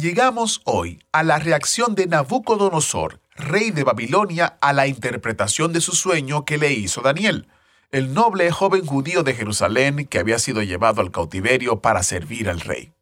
Llegamos 0.00 0.62
hoy 0.64 0.98
a 1.12 1.22
la 1.22 1.38
reacción 1.38 1.94
de 1.94 2.06
Nabucodonosor, 2.06 3.20
rey 3.36 3.70
de 3.70 3.84
Babilonia, 3.84 4.56
a 4.62 4.72
la 4.72 4.86
interpretación 4.86 5.74
de 5.74 5.82
su 5.82 5.92
sueño 5.92 6.46
que 6.46 6.56
le 6.56 6.72
hizo 6.72 7.02
Daniel, 7.02 7.48
el 7.90 8.14
noble 8.14 8.50
joven 8.50 8.86
judío 8.86 9.24
de 9.24 9.34
Jerusalén 9.34 10.06
que 10.06 10.18
había 10.18 10.38
sido 10.38 10.62
llevado 10.62 11.02
al 11.02 11.10
cautiverio 11.10 11.82
para 11.82 12.02
servir 12.02 12.48
al 12.48 12.60
rey. 12.60 12.94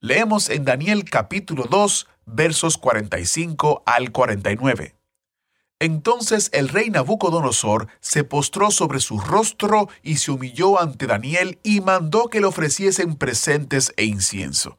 Leemos 0.00 0.48
en 0.48 0.64
Daniel 0.64 1.04
capítulo 1.04 1.64
2, 1.64 2.08
versos 2.24 2.78
45 2.78 3.82
al 3.84 4.10
49. 4.10 4.96
Entonces 5.80 6.48
el 6.54 6.70
rey 6.70 6.88
Nabucodonosor 6.88 7.88
se 8.00 8.24
postró 8.24 8.70
sobre 8.70 9.00
su 9.00 9.20
rostro 9.20 9.90
y 10.02 10.16
se 10.16 10.30
humilló 10.30 10.80
ante 10.80 11.06
Daniel 11.06 11.58
y 11.62 11.82
mandó 11.82 12.28
que 12.28 12.40
le 12.40 12.46
ofreciesen 12.46 13.16
presentes 13.16 13.92
e 13.98 14.04
incienso. 14.04 14.78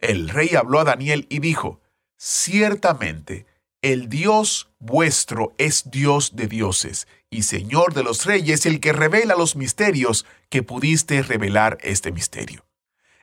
El 0.00 0.28
rey 0.28 0.54
habló 0.56 0.80
a 0.80 0.84
Daniel 0.84 1.26
y 1.28 1.40
dijo, 1.40 1.80
Ciertamente, 2.16 3.46
el 3.82 4.08
Dios 4.10 4.70
vuestro 4.78 5.54
es 5.56 5.90
Dios 5.90 6.36
de 6.36 6.48
dioses 6.48 7.08
y 7.30 7.44
Señor 7.44 7.94
de 7.94 8.02
los 8.02 8.26
reyes, 8.26 8.66
el 8.66 8.80
que 8.80 8.92
revela 8.92 9.36
los 9.36 9.56
misterios 9.56 10.26
que 10.50 10.62
pudiste 10.62 11.22
revelar 11.22 11.78
este 11.80 12.12
misterio. 12.12 12.66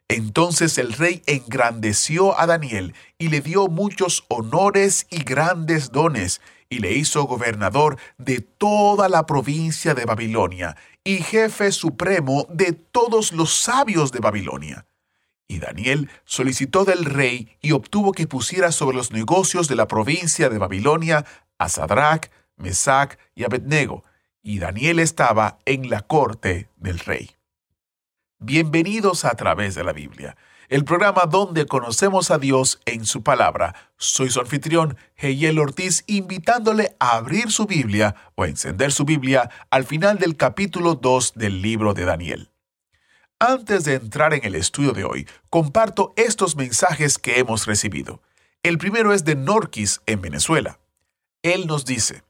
Entonces 0.08 0.78
el 0.78 0.94
rey 0.94 1.22
engrandeció 1.26 2.40
a 2.40 2.48
Daniel 2.48 2.96
y 3.20 3.28
le 3.28 3.42
dio 3.42 3.68
muchos 3.68 4.24
honores 4.30 5.06
y 5.12 5.24
grandes 5.24 5.92
dones, 5.92 6.42
y 6.70 6.80
le 6.80 6.94
hizo 6.94 7.24
gobernador 7.26 7.98
de 8.18 8.40
toda 8.40 9.10
la 9.10 9.26
provincia 9.26 9.94
de 9.94 10.06
Babilonia 10.06 10.76
y 11.04 11.18
jefe 11.18 11.72
supremo 11.72 12.48
de 12.50 12.74
todos 12.74 13.32
los 13.32 13.54
sabios 13.54 14.12
de 14.12 14.20
Babilonia. 14.20 14.87
Y 15.48 15.60
Daniel 15.60 16.10
solicitó 16.26 16.84
del 16.84 17.06
rey 17.06 17.58
y 17.62 17.72
obtuvo 17.72 18.12
que 18.12 18.28
pusiera 18.28 18.72
sobre 18.72 18.98
los 18.98 19.12
negocios 19.12 19.68
de 19.68 19.76
la 19.76 19.88
provincia 19.88 20.50
de 20.50 20.58
Babilonia 20.58 21.26
a 21.58 21.70
Sadrach, 21.70 22.30
Mesach 22.58 23.18
y 23.34 23.46
Abednego, 23.46 24.04
y 24.42 24.60
Daniel 24.60 25.00
estaba 25.00 25.60
en 25.66 25.90
la 25.90 26.02
corte 26.02 26.70
del 26.76 27.00
rey. 27.00 27.32
Bienvenidos 28.40 29.26
a 29.26 29.32
través 29.32 29.74
de 29.76 29.84
la 29.84 29.94
Biblia, 29.94 30.36
el 30.70 30.84
programa 30.84 31.24
donde 31.26 31.66
conocemos 31.66 32.30
a 32.30 32.38
Dios 32.38 32.80
en 32.86 33.06
su 33.06 33.24
palabra. 33.24 33.74
Soy 33.98 34.30
su 34.30 34.42
anfitrión, 34.42 34.98
Heyel 35.16 35.60
Ortiz, 35.60 36.04
invitándole 36.08 36.96
a 37.00 37.16
abrir 37.16 37.52
su 37.52 37.66
Biblia 37.66 38.16
o 38.36 38.44
a 38.44 38.48
encender 38.48 38.92
su 38.92 39.06
Biblia 39.06 39.50
al 39.70 39.86
final 39.86 40.20
del 40.20 40.36
capítulo 40.36 40.96
2 40.96 41.34
del 41.36 41.62
libro 41.62 41.94
de 41.94 42.06
Daniel. 42.06 42.52
Antes 43.40 43.84
de 43.84 43.94
entrar 43.94 44.34
en 44.34 44.44
el 44.46 44.56
estudio 44.56 44.94
de 44.94 45.04
hoy, 45.04 45.28
comparto 45.52 46.12
estos 46.16 46.56
mensajes 46.56 47.20
que 47.20 47.38
hemos 47.38 47.68
recibido. 47.68 48.20
El 48.64 48.80
primero 48.80 49.14
es 49.14 49.26
de 49.26 49.36
Norquis 49.36 50.02
en 50.08 50.22
Venezuela. 50.22 50.80
Él 51.44 51.68
nos 51.68 51.86
dice, 51.86 52.24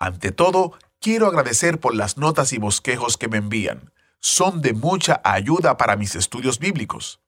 ante 0.00 0.32
todo, 0.32 0.72
quiero 0.98 1.28
agradecer 1.28 1.78
por 1.78 1.94
las 1.94 2.16
notas 2.18 2.52
y 2.52 2.58
bosquejos 2.58 3.16
que 3.16 3.28
me 3.28 3.36
envían. 3.36 3.92
Son 4.18 4.60
de 4.60 4.72
mucha 4.72 5.20
ayuda 5.22 5.76
para 5.76 5.94
mis 5.94 6.16
estudios 6.16 6.58
bíblicos. 6.58 7.20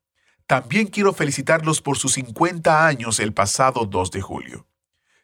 También 0.48 0.88
quiero 0.88 1.12
felicitarlos 1.12 1.80
por 1.80 1.98
sus 1.98 2.14
50 2.14 2.84
años 2.84 3.20
el 3.20 3.32
pasado 3.32 3.86
2 3.86 4.10
de 4.10 4.20
julio. 4.20 4.66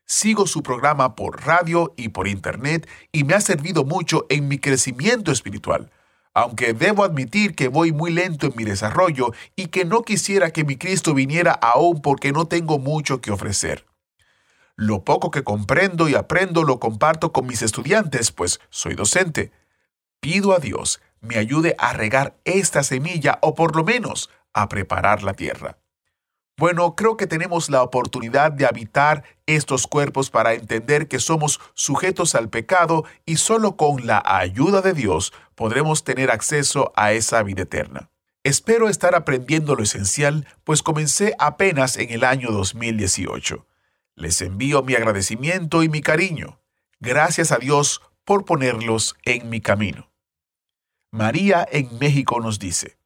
Sigo 0.05 0.47
su 0.47 0.63
programa 0.63 1.17
por 1.17 1.45
radio 1.45 1.95
y 1.97 2.11
por 2.11 2.29
internet 2.29 2.89
y 3.11 3.25
me 3.25 3.35
ha 3.35 3.41
servido 3.41 3.83
mucho 3.83 4.25
en 4.29 4.47
mi 4.47 4.61
crecimiento 4.61 5.33
espiritual 5.33 5.91
aunque 6.39 6.73
debo 6.73 7.03
admitir 7.03 7.57
que 7.57 7.67
voy 7.67 7.91
muy 7.91 8.13
lento 8.13 8.47
en 8.47 8.53
mi 8.55 8.63
desarrollo 8.63 9.33
y 9.57 9.67
que 9.67 9.85
no 9.85 10.03
quisiera 10.03 10.53
que 10.53 10.63
mi 10.63 10.77
Cristo 10.77 11.13
viniera 11.13 11.51
aún 11.51 12.01
porque 12.01 12.31
no 12.31 12.47
tengo 12.47 12.79
mucho 12.79 13.21
que 13.21 13.33
ofrecer. 13.33 13.87
Lo 14.77 15.03
poco 15.03 15.33
que 15.33 15.43
comprendo 15.43 16.09
y 16.09 16.15
aprendo 16.15 16.63
lo 16.63 16.79
comparto 16.79 17.33
con 17.33 17.49
mis 17.49 17.63
estudiantes, 17.63 18.31
pues 18.31 18.61
soy 18.71 18.95
docente. 18.95 19.51
Pido 20.21 20.53
a 20.53 20.61
Dios 20.61 21.01
me 21.21 21.39
ayude 21.39 21.75
a 21.77 21.93
regar 21.93 22.37
esta 22.45 22.85
semilla 22.85 23.41
o 23.43 23.57
por 23.57 23.75
lo 23.75 23.83
menos 23.83 24.31
a 24.53 24.69
preparar 24.69 25.25
la 25.25 25.35
tierra. 25.35 25.79
Bueno, 26.57 26.97
creo 26.97 27.17
que 27.17 27.29
tenemos 27.29 27.71
la 27.71 27.83
oportunidad 27.83 28.51
de 28.51 28.67
habitar 28.67 29.23
estos 29.47 29.87
cuerpos 29.87 30.31
para 30.31 30.55
entender 30.55 31.07
que 31.07 31.21
somos 31.21 31.61
sujetos 31.75 32.35
al 32.35 32.49
pecado 32.49 33.05
y 33.27 33.37
solo 33.37 33.77
con 33.77 34.07
la 34.07 34.23
ayuda 34.25 34.83
de 34.83 34.93
Dios 34.93 35.33
podremos 35.59 36.05
tener 36.05 36.31
acceso 36.31 36.93
a 36.95 37.11
esa 37.11 37.43
vida 37.43 37.63
eterna. 37.63 38.13
Espero 38.45 38.89
estar 38.89 39.17
aprendiendo 39.17 39.75
lo 39.75 39.83
esencial, 39.83 40.47
pues 40.63 40.85
comencé 40.85 41.35
apenas 41.41 41.97
en 41.97 42.11
el 42.11 42.23
año 42.23 42.53
2018. 42.53 43.67
Les 44.15 44.41
envío 44.41 44.85
mi 44.85 44.95
agradecimiento 44.95 45.83
y 45.83 45.89
mi 45.89 46.01
cariño. 46.01 46.61
Gracias 47.01 47.51
a 47.51 47.59
Dios 47.59 48.03
por 48.25 48.45
ponerlos 48.45 49.17
en 49.25 49.51
mi 49.51 49.61
camino. 49.61 50.13
María 51.11 51.67
en 51.73 51.89
México 51.99 52.39
nos 52.39 52.61
dice, 52.61 52.97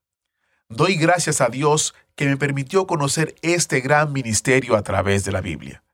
Doy 0.69 0.97
gracias 0.97 1.41
a 1.41 1.49
Dios 1.49 1.95
que 2.17 2.27
me 2.27 2.37
permitió 2.37 2.87
conocer 2.87 3.35
este 3.41 3.81
gran 3.81 4.13
ministerio 4.13 4.77
a 4.77 4.83
través 4.83 5.25
de 5.25 5.33
la 5.33 5.41
Biblia. 5.41 5.85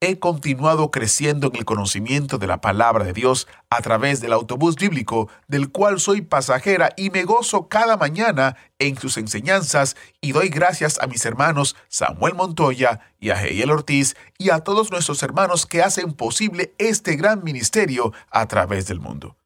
He 0.00 0.18
continuado 0.18 0.90
creciendo 0.90 1.46
en 1.46 1.56
el 1.56 1.64
conocimiento 1.64 2.36
de 2.36 2.46
la 2.46 2.60
palabra 2.60 3.04
de 3.04 3.14
Dios 3.14 3.48
a 3.70 3.80
través 3.80 4.20
del 4.20 4.34
autobús 4.34 4.76
bíblico, 4.76 5.30
del 5.48 5.70
cual 5.70 5.98
soy 5.98 6.20
pasajera 6.20 6.90
y 6.96 7.08
me 7.08 7.24
gozo 7.24 7.68
cada 7.68 7.96
mañana 7.96 8.56
en 8.78 8.98
sus 8.98 9.16
enseñanzas 9.16 9.96
y 10.20 10.32
doy 10.32 10.50
gracias 10.50 10.98
a 11.00 11.06
mis 11.06 11.24
hermanos 11.24 11.74
Samuel 11.88 12.34
Montoya 12.34 13.00
y 13.18 13.30
a 13.30 13.42
Heiel 13.42 13.70
Ortiz 13.70 14.14
y 14.36 14.50
a 14.50 14.60
todos 14.60 14.90
nuestros 14.90 15.22
hermanos 15.22 15.64
que 15.64 15.82
hacen 15.82 16.12
posible 16.12 16.74
este 16.76 17.16
gran 17.16 17.42
ministerio 17.42 18.12
a 18.30 18.46
través 18.46 18.86
del 18.86 19.00
mundo. 19.00 19.36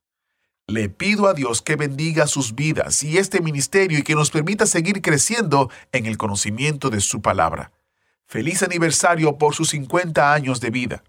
Le 0.67 0.89
pido 0.89 1.29
a 1.29 1.35
Dios 1.35 1.63
que 1.63 1.77
bendiga 1.77 2.27
sus 2.27 2.55
vidas 2.55 3.03
y 3.03 3.17
este 3.17 3.41
ministerio 3.41 3.99
y 3.99 4.03
que 4.03 4.15
nos 4.15 4.31
permita 4.31 4.67
seguir 4.67 5.03
creciendo 5.03 5.71
en 5.93 6.07
el 6.07 6.19
conocimiento 6.19 6.91
de 6.91 7.01
su 7.01 7.23
palabra. 7.23 7.73
Feliz 8.29 8.63
aniversario 8.63 9.37
por 9.39 9.55
sus 9.55 9.71
50 9.71 10.33
años 10.33 10.61
de 10.61 10.71
vida. 10.71 11.03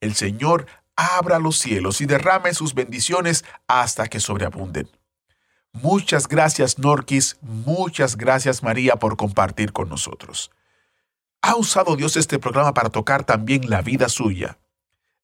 El 0.00 0.14
Señor 0.14 0.66
abra 0.96 1.38
los 1.38 1.58
cielos 1.58 2.00
y 2.00 2.06
derrame 2.06 2.54
sus 2.54 2.74
bendiciones 2.74 3.44
hasta 3.68 4.08
que 4.08 4.18
sobreabunden. 4.18 4.88
Muchas 5.72 6.26
gracias 6.26 6.78
Norquis, 6.78 7.36
muchas 7.40 8.16
gracias 8.16 8.62
María 8.62 8.96
por 8.96 9.16
compartir 9.16 9.72
con 9.72 9.88
nosotros. 9.88 10.50
¿Ha 11.42 11.54
usado 11.56 11.94
Dios 11.94 12.16
este 12.16 12.38
programa 12.38 12.74
para 12.74 12.90
tocar 12.90 13.24
también 13.24 13.68
la 13.70 13.82
vida 13.82 14.08
suya? 14.08 14.58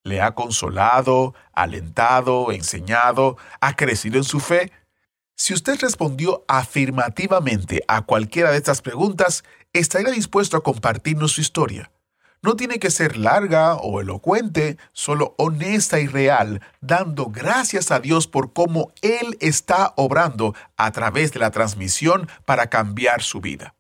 le 0.03 0.21
ha 0.21 0.35
consolado, 0.35 1.35
alentado, 1.53 2.53
enseñado, 2.53 3.37
ha 3.61 3.77
crecido 3.77 4.17
en 4.17 4.25
su 4.25 4.41
fe? 4.41 4.73
Si 5.37 5.55
usted 5.55 5.81
respondió 5.81 6.45
afirmativamente 6.49 7.83
a 7.89 8.03
cualquiera 8.03 8.51
de 8.51 8.59
estas 8.59 8.83
preguntas, 8.83 9.45
estaría 9.73 10.11
dispuesto 10.11 10.57
a 10.57 10.63
compartirnos 10.63 11.33
su 11.33 11.41
historia. 11.41 11.91
No 12.43 12.57
tiene 12.57 12.79
que 12.79 12.91
ser 12.91 13.19
larga 13.19 13.75
o 13.75 14.01
elocuente, 14.01 14.79
solo 14.93 15.35
honesta 15.37 16.01
y 16.01 16.07
real, 16.07 16.63
dando 16.81 17.27
gracias 17.27 17.91
a 17.91 18.01
Dios 18.01 18.27
por 18.27 18.55
cómo 18.55 18.93
Él 19.03 19.37
está 19.41 19.93
obrando 19.97 20.55
a 20.77 20.91
través 20.91 21.33
de 21.33 21.41
la 21.41 21.51
transmisión 21.51 22.29
para 22.47 22.71
cambiar 22.71 23.23
su 23.23 23.41
vida. 23.41 23.75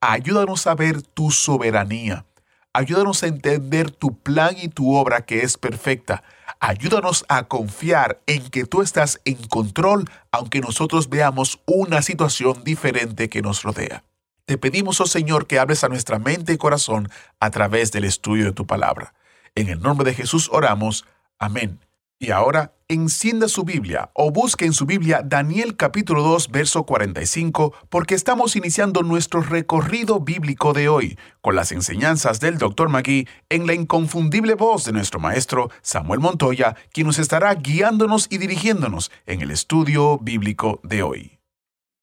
Ayúdanos 0.00 0.66
a 0.66 0.74
ver 0.74 1.00
tu 1.00 1.30
soberanía. 1.30 2.26
Ayúdanos 2.72 3.22
a 3.22 3.28
entender 3.28 3.92
tu 3.92 4.18
plan 4.18 4.56
y 4.60 4.66
tu 4.66 4.96
obra 4.96 5.24
que 5.24 5.44
es 5.44 5.58
perfecta. 5.58 6.24
Ayúdanos 6.58 7.24
a 7.28 7.44
confiar 7.44 8.20
en 8.26 8.50
que 8.50 8.64
tú 8.64 8.82
estás 8.82 9.20
en 9.24 9.36
control 9.46 10.10
aunque 10.32 10.60
nosotros 10.60 11.08
veamos 11.08 11.60
una 11.66 12.02
situación 12.02 12.64
diferente 12.64 13.28
que 13.28 13.42
nos 13.42 13.62
rodea. 13.62 14.02
Te 14.44 14.58
pedimos, 14.58 15.00
oh 15.00 15.06
Señor, 15.06 15.46
que 15.46 15.60
hables 15.60 15.84
a 15.84 15.88
nuestra 15.88 16.18
mente 16.18 16.52
y 16.52 16.58
corazón 16.58 17.10
a 17.38 17.50
través 17.50 17.92
del 17.92 18.02
estudio 18.02 18.46
de 18.46 18.52
tu 18.52 18.66
palabra. 18.66 19.14
En 19.54 19.68
el 19.68 19.80
nombre 19.80 20.10
de 20.10 20.16
Jesús 20.16 20.48
oramos. 20.52 21.04
Amén. 21.38 21.78
Y 22.22 22.32
ahora, 22.32 22.74
encienda 22.88 23.48
su 23.48 23.64
Biblia 23.64 24.10
o 24.12 24.30
busque 24.30 24.66
en 24.66 24.74
su 24.74 24.84
Biblia 24.84 25.22
Daniel 25.24 25.74
capítulo 25.78 26.22
2, 26.22 26.50
verso 26.50 26.84
45, 26.84 27.72
porque 27.88 28.14
estamos 28.14 28.56
iniciando 28.56 29.02
nuestro 29.02 29.40
recorrido 29.40 30.20
bíblico 30.20 30.74
de 30.74 30.90
hoy 30.90 31.18
con 31.40 31.56
las 31.56 31.72
enseñanzas 31.72 32.38
del 32.38 32.58
Dr. 32.58 32.90
Magui 32.90 33.26
en 33.48 33.66
la 33.66 33.72
inconfundible 33.72 34.52
voz 34.52 34.84
de 34.84 34.92
nuestro 34.92 35.18
maestro 35.18 35.70
Samuel 35.80 36.20
Montoya, 36.20 36.76
quien 36.92 37.06
nos 37.06 37.18
estará 37.18 37.54
guiándonos 37.54 38.26
y 38.28 38.36
dirigiéndonos 38.36 39.10
en 39.24 39.40
el 39.40 39.50
estudio 39.50 40.18
bíblico 40.18 40.78
de 40.82 41.02
hoy. 41.02 41.38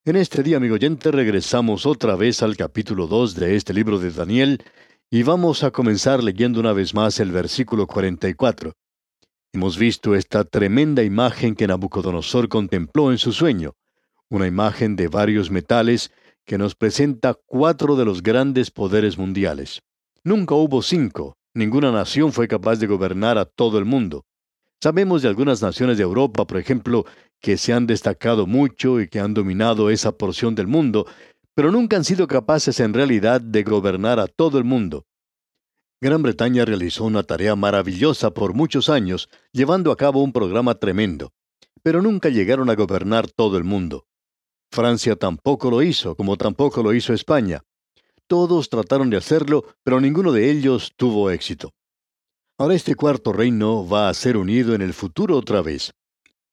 En 0.04 0.16
este 0.16 0.42
día, 0.42 0.58
amigo 0.58 0.74
oyente, 0.74 1.12
regresamos 1.12 1.86
otra 1.86 2.16
vez 2.16 2.42
al 2.42 2.58
capítulo 2.58 3.06
2 3.06 3.36
de 3.36 3.56
este 3.56 3.72
libro 3.72 4.00
de 4.00 4.10
Daniel 4.10 4.64
y 5.12 5.22
vamos 5.22 5.64
a 5.64 5.70
comenzar 5.70 6.24
leyendo 6.24 6.60
una 6.60 6.74
vez 6.74 6.96
más 6.96 7.20
el 7.20 7.32
versículo 7.32 7.86
44. 7.86 8.74
Hemos 9.54 9.78
visto 9.78 10.14
esta 10.14 10.44
tremenda 10.44 11.04
imagen 11.04 11.56
que 11.56 11.68
Nabucodonosor 11.68 12.50
contempló 12.50 13.12
en 13.12 13.18
su 13.18 13.32
sueño, 13.32 13.76
una 14.30 14.46
imagen 14.46 14.96
de 14.96 15.08
varios 15.08 15.50
metales 15.50 16.12
que 16.46 16.58
nos 16.58 16.76
presenta 16.76 17.34
cuatro 17.46 17.96
de 17.96 18.06
los 18.06 18.22
grandes 18.22 18.72
poderes 18.72 19.18
mundiales. 19.18 19.82
Nunca 20.24 20.56
hubo 20.56 20.82
cinco, 20.82 21.38
ninguna 21.54 21.92
nación 21.92 22.34
fue 22.34 22.48
capaz 22.48 22.78
de 22.78 22.88
gobernar 22.88 23.38
a 23.38 23.46
todo 23.46 23.78
el 23.80 23.86
mundo. 23.86 24.26
Sabemos 24.82 25.22
de 25.22 25.30
algunas 25.30 25.62
naciones 25.62 25.98
de 25.98 26.04
Europa, 26.04 26.46
por 26.46 26.58
ejemplo, 26.58 27.06
que 27.40 27.58
se 27.58 27.74
han 27.74 27.88
destacado 27.88 28.46
mucho 28.46 29.00
y 29.02 29.08
que 29.08 29.20
han 29.20 29.34
dominado 29.34 29.90
esa 29.90 30.12
porción 30.12 30.56
del 30.56 30.68
mundo, 30.68 31.08
pero 31.56 31.72
nunca 31.72 31.98
han 31.98 32.04
sido 32.04 32.28
capaces 32.28 32.80
en 32.80 32.94
realidad 32.94 33.42
de 33.42 33.64
gobernar 33.64 34.20
a 34.20 34.28
todo 34.28 34.58
el 34.58 34.66
mundo. 34.66 35.06
Gran 36.00 36.22
Bretaña 36.22 36.64
realizó 36.64 37.06
una 37.06 37.24
tarea 37.24 37.56
maravillosa 37.56 38.30
por 38.32 38.54
muchos 38.54 38.88
años, 38.88 39.30
llevando 39.52 39.92
a 39.92 39.96
cabo 39.96 40.22
un 40.22 40.32
programa 40.32 40.76
tremendo, 40.76 41.34
pero 41.82 42.04
nunca 42.04 42.30
llegaron 42.30 42.70
a 42.70 42.76
gobernar 42.76 43.32
todo 43.32 43.58
el 43.58 43.64
mundo. 43.64 44.06
Francia 44.72 45.16
tampoco 45.16 45.72
lo 45.72 45.82
hizo, 45.82 46.16
como 46.16 46.38
tampoco 46.38 46.84
lo 46.84 46.94
hizo 46.94 47.14
España. 47.14 47.64
Todos 48.28 48.70
trataron 48.70 49.10
de 49.10 49.18
hacerlo, 49.18 49.66
pero 49.84 50.00
ninguno 50.00 50.32
de 50.32 50.52
ellos 50.52 50.94
tuvo 50.96 51.32
éxito. 51.32 51.74
Ahora 52.60 52.76
este 52.76 52.94
cuarto 52.94 53.34
reino 53.34 53.88
va 53.88 54.10
a 54.10 54.14
ser 54.14 54.38
unido 54.38 54.76
en 54.76 54.84
el 54.84 54.94
futuro 54.94 55.36
otra 55.36 55.64
vez. 55.64 55.94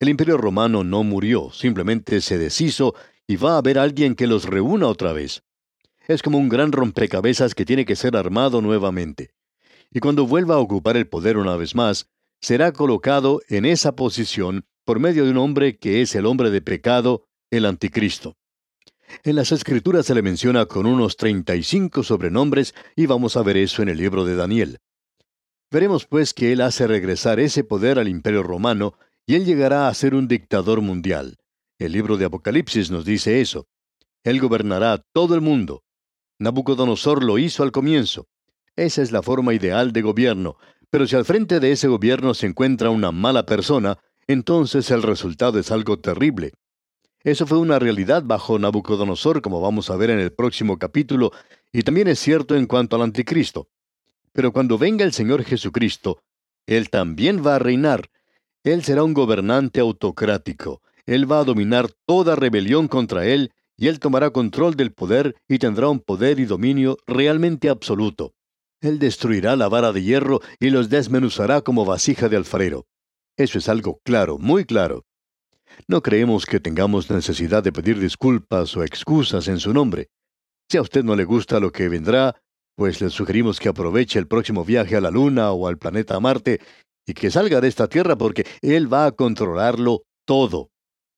El 0.01 0.09
imperio 0.09 0.39
romano 0.39 0.85
no 0.85 1.03
murió, 1.03 1.51
simplemente 1.53 2.23
se 2.23 2.39
deshizo 2.39 2.95
y 3.27 3.37
va 3.37 3.55
a 3.55 3.59
haber 3.59 3.79
alguien 3.79 4.15
que 4.15 4.27
los 4.27 4.45
reúna 4.45 4.87
otra 4.87 5.13
vez. 5.13 5.43
Es 6.07 6.23
como 6.23 6.39
un 6.39 6.49
gran 6.49 6.73
rompecabezas 6.73 7.55
que 7.55 7.65
tiene 7.65 7.87
que 7.87 7.97
ser 7.97 8.17
armado 8.17 8.61
nuevamente. 8.61 9.31
Y 9.91 10.01
cuando 10.01 10.27
vuelva 10.27 10.57
a 10.57 10.59
ocupar 10.59 10.97
el 10.97 11.07
poder 11.07 11.39
una 11.39 11.57
vez 11.57 11.75
más, 11.75 12.11
será 12.41 12.73
colocado 12.73 13.41
en 13.49 13.65
esa 13.65 13.97
posición 13.97 14.67
por 14.85 15.01
medio 15.01 15.25
de 15.25 15.31
un 15.31 15.39
hombre 15.39 15.79
que 15.79 16.03
es 16.03 16.15
el 16.15 16.27
hombre 16.27 16.51
de 16.51 16.61
pecado, 16.61 17.27
el 17.51 17.65
anticristo. 17.65 18.37
En 19.23 19.37
las 19.37 19.53
escrituras 19.53 20.05
se 20.07 20.15
le 20.15 20.23
menciona 20.23 20.67
con 20.67 20.87
unos 20.87 21.17
35 21.17 22.03
sobrenombres 22.03 22.75
y 22.97 23.07
vamos 23.07 23.37
a 23.37 23.43
ver 23.43 23.57
eso 23.57 23.83
en 23.83 23.89
el 23.89 23.97
libro 23.97 24.25
de 24.25 24.37
Daniel. 24.37 24.81
Veremos 25.71 26.07
pues 26.07 26.35
que 26.35 26.53
él 26.53 26.61
hace 26.61 26.87
regresar 26.87 27.41
ese 27.41 27.65
poder 27.65 27.99
al 27.99 28.09
imperio 28.09 28.43
romano 28.43 28.95
y 29.27 29.37
él 29.37 29.45
llegará 29.47 29.89
a 29.89 29.95
ser 29.95 30.15
un 30.15 30.29
dictador 30.29 30.83
mundial. 30.83 31.39
El 31.79 31.93
libro 31.93 32.17
de 32.19 32.27
Apocalipsis 32.27 32.91
nos 32.91 33.05
dice 33.05 33.41
eso. 33.41 33.67
Él 34.23 34.41
gobernará 34.41 34.99
todo 35.13 35.35
el 35.35 35.41
mundo. 35.41 35.83
Nabucodonosor 36.39 37.23
lo 37.23 37.39
hizo 37.39 37.63
al 37.63 37.73
comienzo. 37.73 38.27
Esa 38.77 39.03
es 39.03 39.13
la 39.13 39.23
forma 39.23 39.55
ideal 39.55 39.93
de 39.93 40.03
gobierno, 40.03 40.57
pero 40.91 41.07
si 41.07 41.17
al 41.17 41.25
frente 41.25 41.61
de 41.61 41.73
ese 41.73 41.89
gobierno 41.89 42.35
se 42.35 42.47
encuentra 42.47 42.91
una 42.91 43.13
mala 43.13 43.47
persona, 43.47 43.99
entonces 44.27 44.91
el 44.91 45.03
resultado 45.03 45.59
es 45.59 45.71
algo 45.71 45.99
terrible. 45.99 46.53
Eso 47.23 47.47
fue 47.47 47.59
una 47.59 47.79
realidad 47.79 48.23
bajo 48.25 48.59
Nabucodonosor, 48.59 49.43
como 49.43 49.61
vamos 49.61 49.91
a 49.91 49.97
ver 49.97 50.11
en 50.11 50.19
el 50.19 50.33
próximo 50.33 50.79
capítulo, 50.79 51.33
y 51.73 51.83
también 51.83 52.09
es 52.09 52.19
cierto 52.19 52.55
en 52.55 52.67
cuanto 52.67 52.97
al 52.97 53.03
anticristo. 53.03 53.69
Pero 54.33 54.53
cuando 54.53 54.77
venga 54.77 55.05
el 55.05 55.13
Señor 55.13 55.45
Jesucristo, 55.45 56.23
Él 56.67 56.91
también 56.91 57.45
va 57.45 57.57
a 57.57 57.59
reinar. 57.59 58.11
Él 58.63 58.83
será 58.85 59.05
un 59.05 59.15
gobernante 59.15 59.81
autocrático. 59.81 60.83
Él 61.07 61.31
va 61.31 61.41
a 61.41 61.45
dominar 61.45 61.91
toda 62.07 62.37
rebelión 62.37 62.89
contra 62.89 63.27
Él 63.27 63.53
y 63.77 63.89
Él 63.89 63.99
tomará 63.99 64.31
control 64.31 64.75
del 64.75 64.93
poder 64.93 65.35
y 65.49 65.59
tendrá 65.59 65.89
un 65.89 66.01
poder 66.01 66.39
y 66.39 66.45
dominio 66.45 66.97
realmente 67.07 67.69
absoluto. 67.69 68.33
Él 68.81 68.99
destruirá 68.99 69.57
la 69.57 69.69
vara 69.69 69.93
de 69.93 70.03
hierro 70.03 70.41
y 70.61 70.71
los 70.71 70.91
desmenuzará 70.91 71.63
como 71.63 71.85
vasija 71.85 72.29
de 72.29 72.37
alfarero. 72.37 72.87
Eso 73.37 73.59
es 73.59 73.69
algo 73.69 74.01
claro, 74.05 74.39
muy 74.39 74.65
claro. 74.65 75.05
No 75.89 76.03
creemos 76.03 76.47
que 76.47 76.61
tengamos 76.61 77.11
necesidad 77.11 77.63
de 77.63 77.73
pedir 77.73 77.99
disculpas 77.99 78.77
o 78.77 78.85
excusas 78.85 79.49
en 79.49 79.59
su 79.59 79.73
nombre. 79.73 80.09
Si 80.71 80.77
a 80.77 80.83
usted 80.83 81.03
no 81.03 81.17
le 81.17 81.25
gusta 81.25 81.61
lo 81.61 81.73
que 81.73 81.89
vendrá, 81.89 82.37
pues 82.77 83.01
le 83.01 83.11
sugerimos 83.11 83.59
que 83.59 83.69
aproveche 83.69 84.19
el 84.19 84.27
próximo 84.27 84.65
viaje 84.65 84.97
a 84.97 85.01
la 85.01 85.11
Luna 85.11 85.53
o 85.53 85.67
al 85.67 85.79
planeta 85.79 86.21
Marte 86.21 86.61
y 87.07 87.15
que 87.15 87.31
salga 87.31 87.61
de 87.61 87.69
esta 87.69 87.89
Tierra 87.89 88.17
porque 88.17 88.47
Él 88.63 88.93
va 88.93 89.07
a 89.07 89.13
controlarlo 89.13 90.03
todo. 90.27 90.71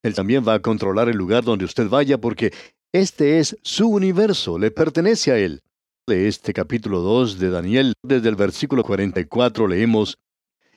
Él 0.07 0.15
también 0.15 0.45
va 0.47 0.55
a 0.55 0.63
controlar 0.63 1.09
el 1.09 1.17
lugar 1.17 1.45
donde 1.45 1.65
usted 1.65 1.89
vaya 1.89 2.19
porque 2.19 2.53
este 2.93 3.41
es 3.41 3.57
su 3.63 3.89
universo, 3.89 4.59
le 4.59 4.71
pertenece 4.71 5.33
a 5.33 5.39
Él. 5.39 5.63
De 6.07 6.29
este 6.29 6.53
capítulo 6.53 7.01
2 7.01 7.41
de 7.41 7.51
Daniel, 7.51 7.95
desde 8.03 8.29
el 8.29 8.37
versículo 8.37 8.85
44 8.85 9.67
leemos, 9.67 10.19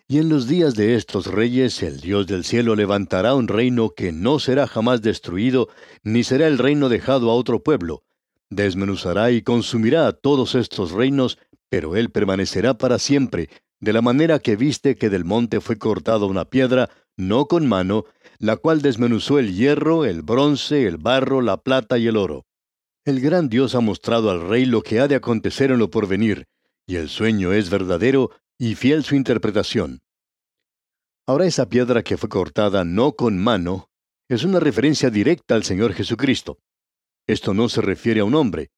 Y 0.07 0.17
en 0.17 0.29
los 0.29 0.48
días 0.48 0.74
de 0.74 0.95
estos 0.95 1.27
reyes 1.27 1.83
el 1.83 2.01
Dios 2.01 2.25
del 2.25 2.43
cielo 2.43 2.75
levantará 2.75 3.36
un 3.36 3.48
reino 3.48 3.91
que 3.91 4.12
no 4.12 4.39
será 4.39 4.65
jamás 4.65 5.03
destruido, 5.03 5.69
ni 6.03 6.24
será 6.24 6.48
el 6.48 6.57
reino 6.57 6.89
dejado 6.89 7.29
a 7.29 7.36
otro 7.36 7.62
pueblo. 7.62 8.03
Desmenuzará 8.50 9.29
y 9.29 9.43
consumirá 9.43 10.07
a 10.07 10.13
todos 10.13 10.55
estos 10.55 10.91
reinos, 10.91 11.38
pero 11.69 11.95
él 11.95 12.09
permanecerá 12.09 12.74
para 12.79 12.98
siempre, 12.98 13.50
de 13.79 13.93
la 13.93 14.01
manera 14.01 14.39
que 14.39 14.55
viste 14.55 14.95
que 14.95 15.12
del 15.12 15.24
monte 15.24 15.62
fue 15.62 15.77
cortada 15.77 16.25
una 16.25 16.45
piedra, 16.45 16.89
no 17.15 17.45
con 17.45 17.67
mano, 17.67 18.05
la 18.39 18.55
cual 18.55 18.81
desmenuzó 18.81 19.38
el 19.38 19.53
hierro, 19.53 20.05
el 20.05 20.22
bronce, 20.22 20.88
el 20.88 20.98
barro, 20.98 21.41
la 21.41 21.58
plata 21.58 21.98
y 21.98 22.08
el 22.08 22.17
oro. 22.17 22.46
El 23.05 23.19
gran 23.19 23.50
Dios 23.50 23.75
ha 23.75 23.81
mostrado 23.81 24.31
al 24.31 24.48
rey 24.48 24.65
lo 24.65 24.81
que 24.81 25.00
ha 25.00 25.08
de 25.08 25.15
acontecer 25.15 25.72
en 25.72 25.79
lo 25.79 25.89
porvenir, 25.89 26.48
y 26.88 26.96
el 26.96 27.10
sueño 27.10 27.53
es 27.53 27.69
verdadero 27.69 28.31
y 28.58 28.75
fiel 28.75 29.03
su 29.03 29.15
interpretación. 29.15 30.00
Ahora 31.27 31.46
esa 31.46 31.67
piedra 31.69 32.01
que 32.01 32.17
fue 32.17 32.29
cortada 32.29 32.84
no 32.84 33.13
con 33.13 33.38
mano 33.38 33.89
es 34.29 34.43
una 34.43 34.60
referencia 34.60 35.10
directa 35.10 35.55
al 35.55 35.63
Señor 35.63 35.93
Jesucristo. 35.93 36.60
Esto 37.27 37.53
no 37.53 37.67
se 37.67 37.81
refiere 37.81 38.22
a 38.22 38.25
un 38.25 38.36
hombre. 38.36 38.72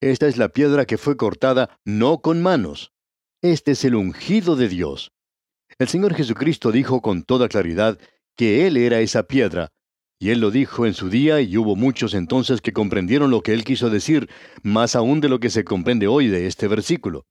Esta 0.00 0.26
es 0.26 0.36
la 0.36 0.48
piedra 0.48 0.86
que 0.86 0.98
fue 0.98 1.16
cortada 1.16 1.78
no 1.84 2.20
con 2.20 2.42
manos. 2.42 2.92
Este 3.42 3.72
es 3.72 3.84
el 3.84 3.94
ungido 3.94 4.56
de 4.56 4.68
Dios. 4.68 5.12
El 5.78 5.88
Señor 5.88 6.14
Jesucristo 6.14 6.72
dijo 6.72 7.00
con 7.02 7.22
toda 7.22 7.48
claridad 7.48 7.98
que 8.36 8.66
Él 8.66 8.76
era 8.76 9.00
esa 9.00 9.24
piedra, 9.24 9.68
y 10.22 10.30
Él 10.30 10.38
lo 10.38 10.52
dijo 10.52 10.86
en 10.86 10.94
su 10.94 11.10
día 11.10 11.40
y 11.40 11.56
hubo 11.56 11.74
muchos 11.74 12.14
entonces 12.14 12.60
que 12.60 12.72
comprendieron 12.72 13.32
lo 13.32 13.42
que 13.42 13.52
Él 13.52 13.64
quiso 13.64 13.90
decir, 13.90 14.30
más 14.62 14.94
aún 14.94 15.20
de 15.20 15.28
lo 15.28 15.40
que 15.40 15.50
se 15.50 15.64
comprende 15.64 16.06
hoy 16.06 16.28
de 16.28 16.46
este 16.46 16.68
versículo. 16.68 17.26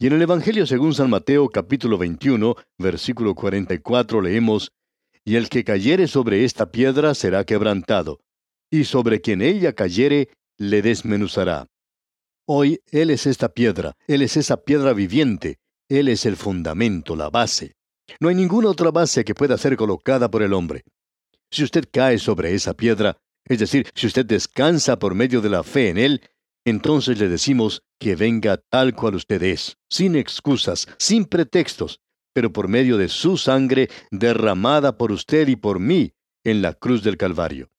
Y 0.00 0.08
en 0.08 0.14
el 0.14 0.22
Evangelio 0.22 0.66
según 0.66 0.94
San 0.94 1.10
Mateo 1.10 1.48
capítulo 1.48 1.96
21, 1.96 2.56
versículo 2.76 3.36
44 3.36 4.20
leemos, 4.20 4.72
Y 5.24 5.36
el 5.36 5.48
que 5.48 5.62
cayere 5.62 6.08
sobre 6.08 6.44
esta 6.44 6.72
piedra 6.72 7.14
será 7.14 7.44
quebrantado, 7.44 8.18
y 8.68 8.82
sobre 8.82 9.20
quien 9.20 9.40
ella 9.40 9.72
cayere 9.72 10.30
le 10.56 10.82
desmenuzará. 10.82 11.68
Hoy 12.46 12.80
Él 12.90 13.10
es 13.10 13.26
esta 13.26 13.50
piedra, 13.50 13.96
Él 14.08 14.22
es 14.22 14.36
esa 14.36 14.64
piedra 14.64 14.92
viviente, 14.92 15.58
Él 15.88 16.08
es 16.08 16.26
el 16.26 16.34
fundamento, 16.34 17.14
la 17.14 17.30
base. 17.30 17.76
No 18.20 18.28
hay 18.28 18.34
ninguna 18.34 18.68
otra 18.68 18.90
base 18.90 19.24
que 19.24 19.34
pueda 19.34 19.58
ser 19.58 19.76
colocada 19.76 20.30
por 20.30 20.42
el 20.42 20.52
hombre. 20.52 20.84
Si 21.50 21.64
usted 21.64 21.88
cae 21.90 22.18
sobre 22.18 22.54
esa 22.54 22.74
piedra, 22.74 23.16
es 23.44 23.58
decir, 23.58 23.88
si 23.94 24.06
usted 24.06 24.26
descansa 24.26 24.98
por 24.98 25.14
medio 25.14 25.40
de 25.40 25.48
la 25.48 25.62
fe 25.62 25.88
en 25.88 25.98
Él, 25.98 26.22
entonces 26.66 27.18
le 27.18 27.28
decimos 27.28 27.82
que 27.98 28.14
venga 28.14 28.58
tal 28.58 28.94
cual 28.94 29.14
usted 29.14 29.42
es, 29.42 29.78
sin 29.88 30.16
excusas, 30.16 30.86
sin 30.98 31.24
pretextos, 31.24 32.00
pero 32.34 32.52
por 32.52 32.68
medio 32.68 32.98
de 32.98 33.08
su 33.08 33.36
sangre 33.36 33.88
derramada 34.10 34.98
por 34.98 35.12
usted 35.12 35.48
y 35.48 35.56
por 35.56 35.80
mí 35.80 36.12
en 36.44 36.62
la 36.62 36.74
cruz 36.74 37.02
del 37.02 37.16
Calvario. 37.16 37.70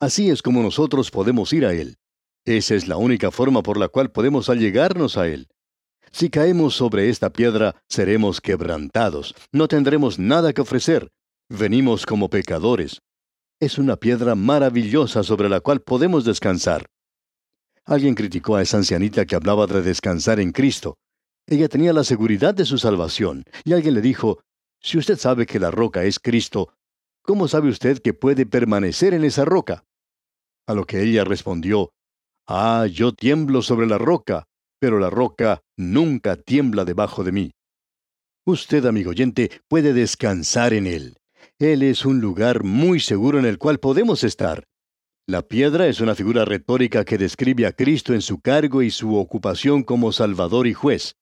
Así 0.00 0.30
es 0.30 0.40
como 0.40 0.62
nosotros 0.62 1.10
podemos 1.10 1.52
ir 1.52 1.66
a 1.66 1.74
Él. 1.74 1.98
Esa 2.46 2.74
es 2.74 2.88
la 2.88 2.96
única 2.96 3.30
forma 3.30 3.62
por 3.62 3.76
la 3.76 3.88
cual 3.88 4.10
podemos 4.10 4.48
allegarnos 4.48 5.18
a 5.18 5.28
Él. 5.28 5.48
Si 6.12 6.28
caemos 6.28 6.74
sobre 6.74 7.08
esta 7.08 7.30
piedra, 7.30 7.76
seremos 7.88 8.40
quebrantados, 8.40 9.34
no 9.52 9.68
tendremos 9.68 10.18
nada 10.18 10.52
que 10.52 10.60
ofrecer. 10.60 11.10
Venimos 11.48 12.04
como 12.04 12.28
pecadores. 12.28 13.00
Es 13.60 13.78
una 13.78 13.96
piedra 13.96 14.34
maravillosa 14.34 15.22
sobre 15.22 15.48
la 15.48 15.60
cual 15.60 15.80
podemos 15.80 16.24
descansar. 16.24 16.86
Alguien 17.84 18.14
criticó 18.14 18.56
a 18.56 18.62
esa 18.62 18.76
ancianita 18.76 19.24
que 19.24 19.36
hablaba 19.36 19.66
de 19.66 19.82
descansar 19.82 20.40
en 20.40 20.52
Cristo. 20.52 20.96
Ella 21.46 21.68
tenía 21.68 21.92
la 21.92 22.04
seguridad 22.04 22.54
de 22.54 22.64
su 22.64 22.78
salvación, 22.78 23.44
y 23.64 23.72
alguien 23.72 23.94
le 23.94 24.00
dijo, 24.00 24.40
si 24.80 24.98
usted 24.98 25.18
sabe 25.18 25.46
que 25.46 25.58
la 25.58 25.70
roca 25.70 26.04
es 26.04 26.18
Cristo, 26.18 26.72
¿cómo 27.22 27.48
sabe 27.48 27.68
usted 27.68 28.00
que 28.00 28.14
puede 28.14 28.46
permanecer 28.46 29.14
en 29.14 29.24
esa 29.24 29.44
roca? 29.44 29.84
A 30.66 30.74
lo 30.74 30.86
que 30.86 31.02
ella 31.02 31.24
respondió, 31.24 31.90
Ah, 32.46 32.86
yo 32.90 33.12
tiemblo 33.12 33.62
sobre 33.62 33.86
la 33.86 33.98
roca, 33.98 34.46
pero 34.80 34.98
la 34.98 35.10
roca 35.10 35.60
nunca 35.76 36.36
tiembla 36.36 36.84
debajo 36.84 37.22
de 37.22 37.32
mí. 37.32 37.50
Usted, 38.46 38.86
amigo 38.86 39.10
oyente, 39.10 39.50
puede 39.68 39.92
descansar 39.92 40.72
en 40.72 40.86
él. 40.86 41.16
Él 41.58 41.82
es 41.82 42.04
un 42.04 42.20
lugar 42.20 42.64
muy 42.64 42.98
seguro 42.98 43.38
en 43.38 43.44
el 43.44 43.58
cual 43.58 43.78
podemos 43.78 44.24
estar. 44.24 44.64
La 45.26 45.42
piedra 45.42 45.86
es 45.86 46.00
una 46.00 46.14
figura 46.14 46.44
retórica 46.44 47.04
que 47.04 47.18
describe 47.18 47.66
a 47.66 47.72
Cristo 47.72 48.14
en 48.14 48.22
su 48.22 48.40
cargo 48.40 48.82
y 48.82 48.90
su 48.90 49.14
ocupación 49.16 49.84
como 49.84 50.10
Salvador 50.10 50.66
y 50.66 50.74
juez. 50.74 51.14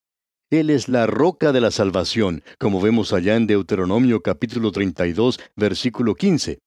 Él 0.50 0.70
es 0.70 0.88
la 0.88 1.06
roca 1.06 1.52
de 1.52 1.60
la 1.60 1.70
salvación, 1.70 2.42
como 2.58 2.80
vemos 2.80 3.12
allá 3.12 3.36
en 3.36 3.46
Deuteronomio 3.46 4.22
capítulo 4.22 4.72
32, 4.72 5.40
versículo 5.56 6.14
15. 6.14 6.60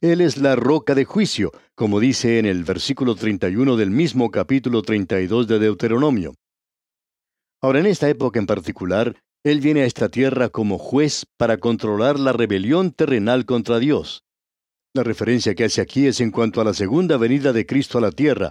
Él 0.00 0.20
es 0.20 0.36
la 0.36 0.56
roca 0.56 0.94
de 0.94 1.04
juicio, 1.04 1.52
como 1.74 2.00
dice 2.00 2.38
en 2.38 2.46
el 2.46 2.64
versículo 2.64 3.14
31 3.14 3.76
del 3.76 3.90
mismo 3.90 4.30
capítulo 4.30 4.82
32 4.82 5.46
de 5.46 5.58
Deuteronomio. 5.58 6.34
Ahora, 7.62 7.80
en 7.80 7.86
esta 7.86 8.08
época 8.08 8.38
en 8.38 8.46
particular, 8.46 9.16
Él 9.44 9.60
viene 9.60 9.82
a 9.82 9.86
esta 9.86 10.08
tierra 10.08 10.48
como 10.48 10.78
juez 10.78 11.26
para 11.36 11.58
controlar 11.58 12.18
la 12.18 12.32
rebelión 12.32 12.92
terrenal 12.92 13.44
contra 13.44 13.78
Dios. 13.78 14.22
La 14.94 15.02
referencia 15.02 15.54
que 15.54 15.64
hace 15.64 15.80
aquí 15.80 16.06
es 16.06 16.20
en 16.20 16.30
cuanto 16.30 16.60
a 16.60 16.64
la 16.64 16.74
segunda 16.74 17.16
venida 17.16 17.52
de 17.52 17.66
Cristo 17.66 17.98
a 17.98 18.00
la 18.00 18.10
tierra, 18.10 18.50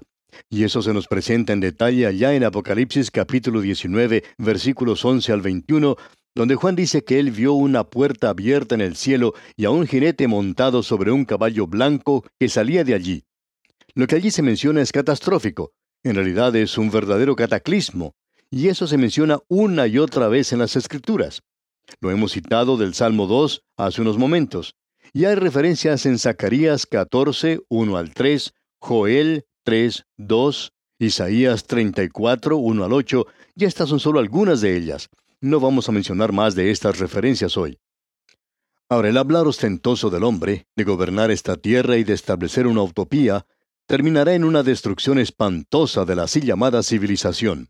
y 0.50 0.64
eso 0.64 0.82
se 0.82 0.94
nos 0.94 1.08
presenta 1.08 1.54
en 1.54 1.60
detalle 1.60 2.06
allá 2.06 2.34
en 2.34 2.44
Apocalipsis 2.44 3.12
capítulo 3.12 3.62
19, 3.62 4.24
versículos 4.38 5.04
11 5.04 5.32
al 5.34 5.42
21, 5.42 5.96
donde 6.36 6.56
Juan 6.56 6.76
dice 6.76 7.04
que 7.04 7.20
él 7.20 7.32
vio 7.32 7.54
una 7.54 7.84
puerta 7.84 8.30
abierta 8.30 8.76
en 8.76 8.82
el 8.82 8.96
cielo 8.96 9.34
y 9.56 9.66
a 9.66 9.72
un 9.72 9.88
jinete 9.88 10.28
montado 10.28 10.84
sobre 10.84 11.12
un 11.12 11.26
caballo 11.26 11.68
blanco 11.68 12.26
que 12.40 12.50
salía 12.50 12.84
de 12.84 12.94
allí. 12.94 13.24
Lo 13.96 14.08
que 14.08 14.16
allí 14.16 14.32
se 14.32 14.42
menciona 14.42 14.82
es 14.82 14.92
catastrófico, 14.92 15.74
en 16.04 16.16
realidad 16.16 16.56
es 16.56 16.78
un 16.78 16.92
verdadero 16.92 17.36
cataclismo, 17.36 18.16
y 18.50 18.68
eso 18.68 18.88
se 18.88 18.98
menciona 18.98 19.40
una 19.48 19.88
y 19.88 19.98
otra 19.98 20.28
vez 20.28 20.54
en 20.54 20.60
las 20.60 20.76
Escrituras. 20.76 21.42
Lo 22.00 22.12
hemos 22.12 22.34
citado 22.34 22.78
del 22.78 22.94
Salmo 22.94 23.28
2 23.28 23.64
hace 23.78 24.02
unos 24.02 24.18
momentos, 24.18 24.76
y 25.12 25.26
hay 25.26 25.36
referencias 25.36 26.06
en 26.06 26.20
Zacarías 26.20 26.86
14, 26.86 27.62
1 27.68 27.98
al 27.98 28.14
3, 28.14 28.54
Joel 28.80 29.46
3, 29.64 30.06
2, 30.18 30.74
Isaías 31.00 31.66
34, 31.66 32.58
1 32.58 32.86
al 32.86 32.94
8, 32.94 33.26
y 33.56 33.66
estas 33.66 33.90
son 33.90 34.00
solo 34.00 34.20
algunas 34.20 34.62
de 34.62 34.78
ellas. 34.78 35.10
No 35.42 35.62
vamos 35.62 35.88
a 35.88 35.94
mencionar 35.94 36.34
más 36.34 36.54
de 36.54 36.70
estas 36.70 37.00
referencias 37.00 37.56
hoy. 37.56 37.80
Ahora, 38.90 39.08
el 39.08 39.16
hablar 39.16 39.48
ostentoso 39.48 40.10
del 40.10 40.26
hombre, 40.26 40.68
de 40.76 40.84
gobernar 40.84 41.32
esta 41.32 41.56
tierra 41.56 41.96
y 41.96 42.04
de 42.04 42.14
establecer 42.14 42.68
una 42.68 42.84
utopía, 42.84 43.46
terminará 43.88 44.34
en 44.34 44.44
una 44.44 44.64
destrucción 44.64 45.18
espantosa 45.18 46.04
de 46.04 46.18
la 46.18 46.24
así 46.24 46.42
llamada 46.42 46.84
civilización. 46.84 47.70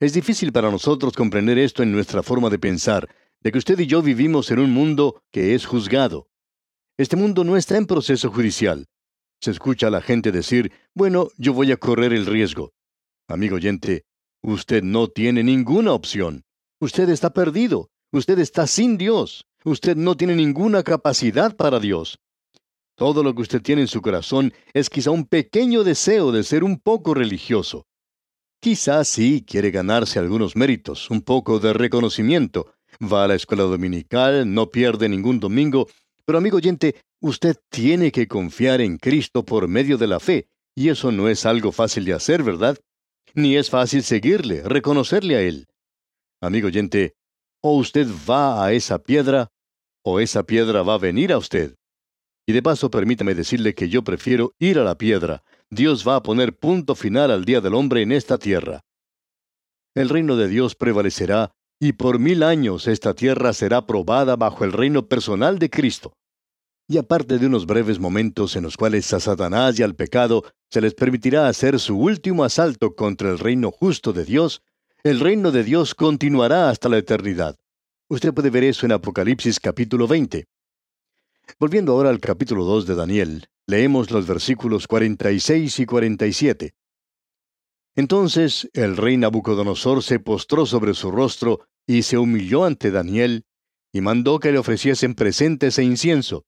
Es 0.00 0.14
difícil 0.14 0.50
para 0.50 0.72
nosotros 0.72 1.12
comprender 1.12 1.58
esto 1.58 1.84
en 1.84 1.92
nuestra 1.92 2.24
forma 2.24 2.50
de 2.50 2.58
pensar, 2.58 3.08
de 3.40 3.52
que 3.52 3.58
usted 3.58 3.78
y 3.78 3.86
yo 3.86 4.02
vivimos 4.02 4.50
en 4.50 4.58
un 4.58 4.72
mundo 4.72 5.22
que 5.30 5.54
es 5.54 5.66
juzgado. 5.66 6.28
Este 6.98 7.14
mundo 7.14 7.44
no 7.44 7.56
está 7.56 7.76
en 7.76 7.86
proceso 7.86 8.32
judicial. 8.32 8.88
Se 9.40 9.52
escucha 9.52 9.86
a 9.86 9.90
la 9.90 10.02
gente 10.02 10.32
decir, 10.32 10.72
bueno, 10.92 11.28
yo 11.36 11.52
voy 11.52 11.70
a 11.70 11.76
correr 11.76 12.12
el 12.12 12.26
riesgo. 12.26 12.72
Amigo 13.28 13.56
oyente, 13.56 14.06
usted 14.42 14.82
no 14.82 15.06
tiene 15.06 15.44
ninguna 15.44 15.92
opción. 15.92 16.44
Usted 16.82 17.10
está 17.10 17.28
perdido. 17.30 17.90
Usted 18.10 18.38
está 18.38 18.66
sin 18.66 18.96
Dios. 18.96 19.44
Usted 19.64 19.96
no 19.96 20.16
tiene 20.16 20.34
ninguna 20.34 20.82
capacidad 20.82 21.54
para 21.54 21.78
Dios. 21.78 22.18
Todo 22.96 23.22
lo 23.22 23.34
que 23.34 23.42
usted 23.42 23.60
tiene 23.60 23.82
en 23.82 23.88
su 23.88 24.00
corazón 24.00 24.54
es 24.72 24.88
quizá 24.88 25.10
un 25.10 25.26
pequeño 25.26 25.84
deseo 25.84 26.32
de 26.32 26.42
ser 26.42 26.64
un 26.64 26.78
poco 26.78 27.12
religioso. 27.12 27.86
Quizá 28.60 29.04
sí 29.04 29.44
quiere 29.46 29.70
ganarse 29.70 30.18
algunos 30.18 30.56
méritos, 30.56 31.10
un 31.10 31.20
poco 31.20 31.60
de 31.60 31.74
reconocimiento. 31.74 32.72
Va 33.00 33.24
a 33.24 33.28
la 33.28 33.34
escuela 33.34 33.64
dominical, 33.64 34.52
no 34.52 34.70
pierde 34.70 35.08
ningún 35.08 35.38
domingo, 35.38 35.86
pero 36.24 36.38
amigo 36.38 36.56
oyente, 36.56 36.96
usted 37.20 37.56
tiene 37.68 38.10
que 38.10 38.26
confiar 38.26 38.80
en 38.80 38.96
Cristo 38.96 39.44
por 39.44 39.68
medio 39.68 39.98
de 39.98 40.06
la 40.06 40.20
fe, 40.20 40.48
y 40.74 40.88
eso 40.88 41.12
no 41.12 41.28
es 41.28 41.44
algo 41.44 41.72
fácil 41.72 42.06
de 42.06 42.14
hacer, 42.14 42.42
¿verdad? 42.42 42.78
Ni 43.34 43.56
es 43.56 43.68
fácil 43.70 44.02
seguirle, 44.02 44.62
reconocerle 44.62 45.36
a 45.36 45.42
Él. 45.42 45.69
Amigo 46.42 46.68
oyente, 46.68 47.14
o 47.62 47.76
usted 47.76 48.06
va 48.28 48.64
a 48.64 48.72
esa 48.72 48.98
piedra, 48.98 49.48
o 50.02 50.20
esa 50.20 50.44
piedra 50.44 50.82
va 50.82 50.94
a 50.94 50.98
venir 50.98 51.32
a 51.32 51.38
usted. 51.38 51.76
Y 52.46 52.52
de 52.52 52.62
paso 52.62 52.90
permítame 52.90 53.34
decirle 53.34 53.74
que 53.74 53.90
yo 53.90 54.02
prefiero 54.02 54.54
ir 54.58 54.78
a 54.78 54.84
la 54.84 54.96
piedra. 54.96 55.42
Dios 55.68 56.06
va 56.06 56.16
a 56.16 56.22
poner 56.22 56.58
punto 56.58 56.94
final 56.94 57.30
al 57.30 57.44
día 57.44 57.60
del 57.60 57.74
hombre 57.74 58.02
en 58.02 58.12
esta 58.12 58.38
tierra. 58.38 58.80
El 59.94 60.08
reino 60.08 60.36
de 60.36 60.48
Dios 60.48 60.74
prevalecerá, 60.74 61.52
y 61.78 61.92
por 61.92 62.18
mil 62.18 62.42
años 62.42 62.88
esta 62.88 63.14
tierra 63.14 63.52
será 63.52 63.86
probada 63.86 64.36
bajo 64.36 64.64
el 64.64 64.72
reino 64.72 65.08
personal 65.08 65.58
de 65.58 65.68
Cristo. 65.68 66.14
Y 66.88 66.98
aparte 66.98 67.38
de 67.38 67.46
unos 67.46 67.66
breves 67.66 68.00
momentos 68.00 68.56
en 68.56 68.64
los 68.64 68.76
cuales 68.76 69.12
a 69.12 69.20
Satanás 69.20 69.78
y 69.78 69.82
al 69.82 69.94
pecado 69.94 70.44
se 70.70 70.80
les 70.80 70.94
permitirá 70.94 71.48
hacer 71.48 71.78
su 71.78 71.98
último 71.98 72.44
asalto 72.44 72.96
contra 72.96 73.30
el 73.30 73.38
reino 73.38 73.70
justo 73.70 74.12
de 74.12 74.24
Dios, 74.24 74.62
el 75.02 75.18
reino 75.20 75.50
de 75.50 75.64
Dios 75.64 75.94
continuará 75.94 76.68
hasta 76.68 76.88
la 76.88 76.98
eternidad. 76.98 77.58
Usted 78.08 78.34
puede 78.34 78.50
ver 78.50 78.64
eso 78.64 78.84
en 78.84 78.92
Apocalipsis 78.92 79.58
capítulo 79.58 80.06
20. 80.06 80.46
Volviendo 81.58 81.92
ahora 81.92 82.10
al 82.10 82.20
capítulo 82.20 82.64
2 82.64 82.86
de 82.86 82.94
Daniel, 82.94 83.46
leemos 83.66 84.10
los 84.10 84.26
versículos 84.26 84.86
46 84.86 85.78
y 85.78 85.86
47. 85.86 86.74
Entonces 87.96 88.68
el 88.74 88.96
rey 88.96 89.16
Nabucodonosor 89.16 90.02
se 90.02 90.20
postró 90.20 90.66
sobre 90.66 90.92
su 90.94 91.10
rostro 91.10 91.60
y 91.86 92.02
se 92.02 92.18
humilló 92.18 92.64
ante 92.64 92.90
Daniel, 92.90 93.44
y 93.92 94.02
mandó 94.02 94.38
que 94.38 94.52
le 94.52 94.58
ofreciesen 94.58 95.14
presentes 95.14 95.78
e 95.78 95.82
incienso. 95.82 96.44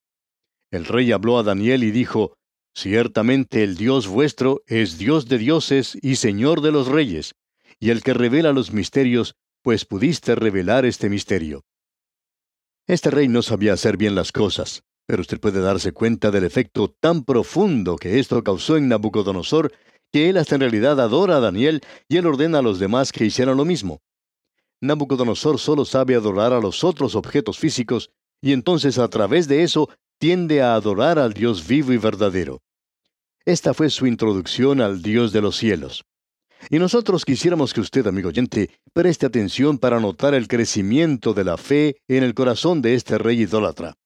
El 0.70 0.84
rey 0.84 1.10
habló 1.10 1.38
a 1.38 1.42
Daniel 1.42 1.84
y 1.84 1.90
dijo, 1.90 2.36
Ciertamente 2.74 3.64
el 3.64 3.76
Dios 3.76 4.06
vuestro 4.06 4.62
es 4.66 4.98
Dios 4.98 5.26
de 5.26 5.38
dioses 5.38 5.98
y 6.00 6.16
Señor 6.16 6.60
de 6.60 6.72
los 6.72 6.88
reyes, 6.88 7.34
y 7.82 7.90
el 7.90 8.04
que 8.04 8.14
revela 8.14 8.52
los 8.52 8.72
misterios, 8.72 9.34
pues 9.60 9.84
pudiste 9.84 10.36
revelar 10.36 10.84
este 10.84 11.10
misterio. 11.10 11.64
Este 12.86 13.10
rey 13.10 13.26
no 13.26 13.42
sabía 13.42 13.72
hacer 13.72 13.96
bien 13.96 14.14
las 14.14 14.30
cosas, 14.30 14.84
pero 15.04 15.22
usted 15.22 15.40
puede 15.40 15.60
darse 15.60 15.90
cuenta 15.90 16.30
del 16.30 16.44
efecto 16.44 16.94
tan 17.00 17.24
profundo 17.24 17.96
que 17.96 18.20
esto 18.20 18.40
causó 18.44 18.76
en 18.76 18.86
Nabucodonosor, 18.86 19.72
que 20.12 20.28
él 20.28 20.36
hasta 20.36 20.54
en 20.54 20.60
realidad 20.60 21.00
adora 21.00 21.38
a 21.38 21.40
Daniel 21.40 21.80
y 22.08 22.18
él 22.18 22.26
ordena 22.28 22.60
a 22.60 22.62
los 22.62 22.78
demás 22.78 23.10
que 23.10 23.24
hicieran 23.24 23.56
lo 23.56 23.64
mismo. 23.64 24.00
Nabucodonosor 24.80 25.58
solo 25.58 25.84
sabe 25.84 26.14
adorar 26.14 26.52
a 26.52 26.60
los 26.60 26.84
otros 26.84 27.16
objetos 27.16 27.58
físicos, 27.58 28.12
y 28.40 28.52
entonces 28.52 28.96
a 28.98 29.08
través 29.08 29.48
de 29.48 29.64
eso 29.64 29.90
tiende 30.20 30.62
a 30.62 30.76
adorar 30.76 31.18
al 31.18 31.32
Dios 31.32 31.66
vivo 31.66 31.92
y 31.92 31.96
verdadero. 31.96 32.62
Esta 33.44 33.74
fue 33.74 33.90
su 33.90 34.06
introducción 34.06 34.80
al 34.80 35.02
Dios 35.02 35.32
de 35.32 35.40
los 35.40 35.56
cielos. 35.56 36.04
Y 36.70 36.78
nosotros 36.78 37.24
quisiéramos 37.24 37.74
que 37.74 37.80
usted, 37.80 38.06
amigo 38.06 38.28
oyente, 38.28 38.70
preste 38.92 39.26
atención 39.26 39.78
para 39.78 40.00
notar 40.00 40.34
el 40.34 40.48
crecimiento 40.48 41.34
de 41.34 41.44
la 41.44 41.56
fe 41.56 41.96
en 42.08 42.22
el 42.22 42.34
corazón 42.34 42.82
de 42.82 42.94
este 42.94 43.18
rey 43.18 43.40
idólatra. 43.42 43.96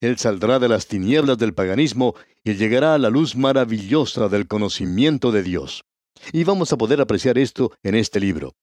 Él 0.00 0.16
saldrá 0.16 0.58
de 0.58 0.68
las 0.68 0.86
tinieblas 0.86 1.36
del 1.36 1.52
paganismo 1.52 2.14
y 2.42 2.54
llegará 2.54 2.94
a 2.94 2.98
la 2.98 3.10
luz 3.10 3.36
maravillosa 3.36 4.28
del 4.28 4.46
conocimiento 4.46 5.30
de 5.30 5.42
Dios. 5.42 5.84
Y 6.32 6.44
vamos 6.44 6.72
a 6.72 6.78
poder 6.78 7.00
apreciar 7.00 7.38
esto 7.38 7.72
en 7.82 7.94
este 7.94 8.20
libro. 8.20 8.54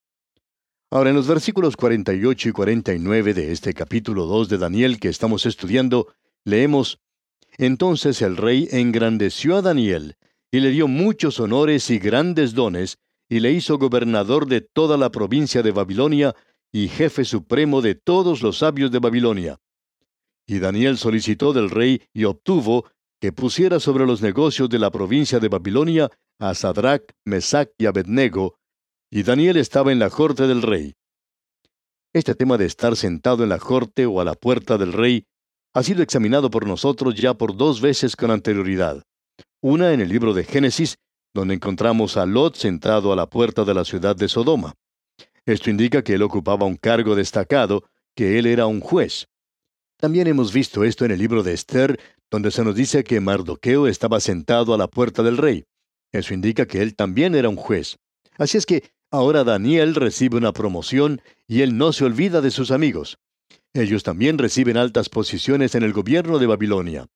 Ahora, 0.90 1.10
en 1.10 1.16
los 1.16 1.26
versículos 1.26 1.76
48 1.76 2.48
y 2.48 2.52
49 2.52 3.34
de 3.34 3.52
este 3.52 3.74
capítulo 3.74 4.24
2 4.24 4.48
de 4.48 4.58
Daniel 4.58 4.98
que 4.98 5.08
estamos 5.08 5.44
estudiando, 5.44 6.08
leemos, 6.44 6.98
Entonces 7.58 8.22
el 8.22 8.36
rey 8.36 8.68
engrandeció 8.70 9.56
a 9.56 9.62
Daniel, 9.62 10.16
y 10.50 10.60
le 10.60 10.70
dio 10.70 10.88
muchos 10.88 11.40
honores 11.40 11.90
y 11.90 11.98
grandes 11.98 12.54
dones, 12.54 12.98
y 13.28 13.40
le 13.40 13.52
hizo 13.52 13.78
gobernador 13.78 14.46
de 14.46 14.60
toda 14.60 14.96
la 14.96 15.10
provincia 15.10 15.62
de 15.62 15.72
Babilonia, 15.72 16.34
y 16.72 16.88
jefe 16.88 17.24
supremo 17.24 17.80
de 17.80 17.94
todos 17.94 18.42
los 18.42 18.58
sabios 18.58 18.90
de 18.90 18.98
Babilonia. 18.98 19.58
Y 20.46 20.58
Daniel 20.58 20.98
solicitó 20.98 21.52
del 21.52 21.70
rey 21.70 22.02
y 22.12 22.24
obtuvo 22.24 22.86
que 23.20 23.32
pusiera 23.32 23.80
sobre 23.80 24.06
los 24.06 24.22
negocios 24.22 24.68
de 24.68 24.78
la 24.78 24.90
provincia 24.90 25.40
de 25.40 25.48
Babilonia 25.48 26.10
a 26.38 26.54
Sadrach, 26.54 27.02
Mesach 27.24 27.70
y 27.78 27.86
Abednego, 27.86 28.58
y 29.10 29.22
Daniel 29.22 29.56
estaba 29.56 29.92
en 29.92 29.98
la 29.98 30.10
corte 30.10 30.46
del 30.46 30.62
rey. 30.62 30.94
Este 32.12 32.34
tema 32.34 32.56
de 32.56 32.66
estar 32.66 32.96
sentado 32.96 33.42
en 33.42 33.50
la 33.50 33.58
corte 33.58 34.06
o 34.06 34.20
a 34.20 34.24
la 34.24 34.34
puerta 34.34 34.78
del 34.78 34.92
rey 34.92 35.26
ha 35.74 35.82
sido 35.82 36.02
examinado 36.02 36.50
por 36.50 36.66
nosotros 36.66 37.14
ya 37.14 37.34
por 37.34 37.56
dos 37.56 37.80
veces 37.80 38.16
con 38.16 38.30
anterioridad. 38.30 39.02
Una 39.60 39.92
en 39.92 40.00
el 40.00 40.08
libro 40.08 40.32
de 40.32 40.44
Génesis, 40.44 40.96
donde 41.38 41.54
encontramos 41.54 42.16
a 42.16 42.26
Lot 42.26 42.56
sentado 42.56 43.12
a 43.12 43.16
la 43.16 43.30
puerta 43.30 43.64
de 43.64 43.72
la 43.72 43.84
ciudad 43.84 44.16
de 44.16 44.28
Sodoma. 44.28 44.74
Esto 45.46 45.70
indica 45.70 46.02
que 46.02 46.14
él 46.14 46.22
ocupaba 46.22 46.66
un 46.66 46.74
cargo 46.74 47.14
destacado, 47.14 47.84
que 48.16 48.40
él 48.40 48.46
era 48.46 48.66
un 48.66 48.80
juez. 48.80 49.28
También 49.98 50.26
hemos 50.26 50.52
visto 50.52 50.82
esto 50.82 51.04
en 51.04 51.12
el 51.12 51.20
libro 51.20 51.44
de 51.44 51.52
Esther, 51.52 52.00
donde 52.28 52.50
se 52.50 52.64
nos 52.64 52.74
dice 52.74 53.04
que 53.04 53.20
Mardoqueo 53.20 53.86
estaba 53.86 54.18
sentado 54.18 54.74
a 54.74 54.78
la 54.78 54.88
puerta 54.88 55.22
del 55.22 55.36
rey. 55.36 55.64
Eso 56.10 56.34
indica 56.34 56.66
que 56.66 56.82
él 56.82 56.96
también 56.96 57.36
era 57.36 57.48
un 57.48 57.56
juez. 57.56 57.98
Así 58.36 58.58
es 58.58 58.66
que 58.66 58.90
ahora 59.12 59.44
Daniel 59.44 59.94
recibe 59.94 60.38
una 60.38 60.52
promoción 60.52 61.22
y 61.46 61.62
él 61.62 61.78
no 61.78 61.92
se 61.92 62.04
olvida 62.04 62.40
de 62.40 62.50
sus 62.50 62.72
amigos. 62.72 63.18
Ellos 63.74 64.02
también 64.02 64.38
reciben 64.38 64.76
altas 64.76 65.08
posiciones 65.08 65.76
en 65.76 65.84
el 65.84 65.92
gobierno 65.92 66.40
de 66.40 66.46
Babilonia. 66.46 67.06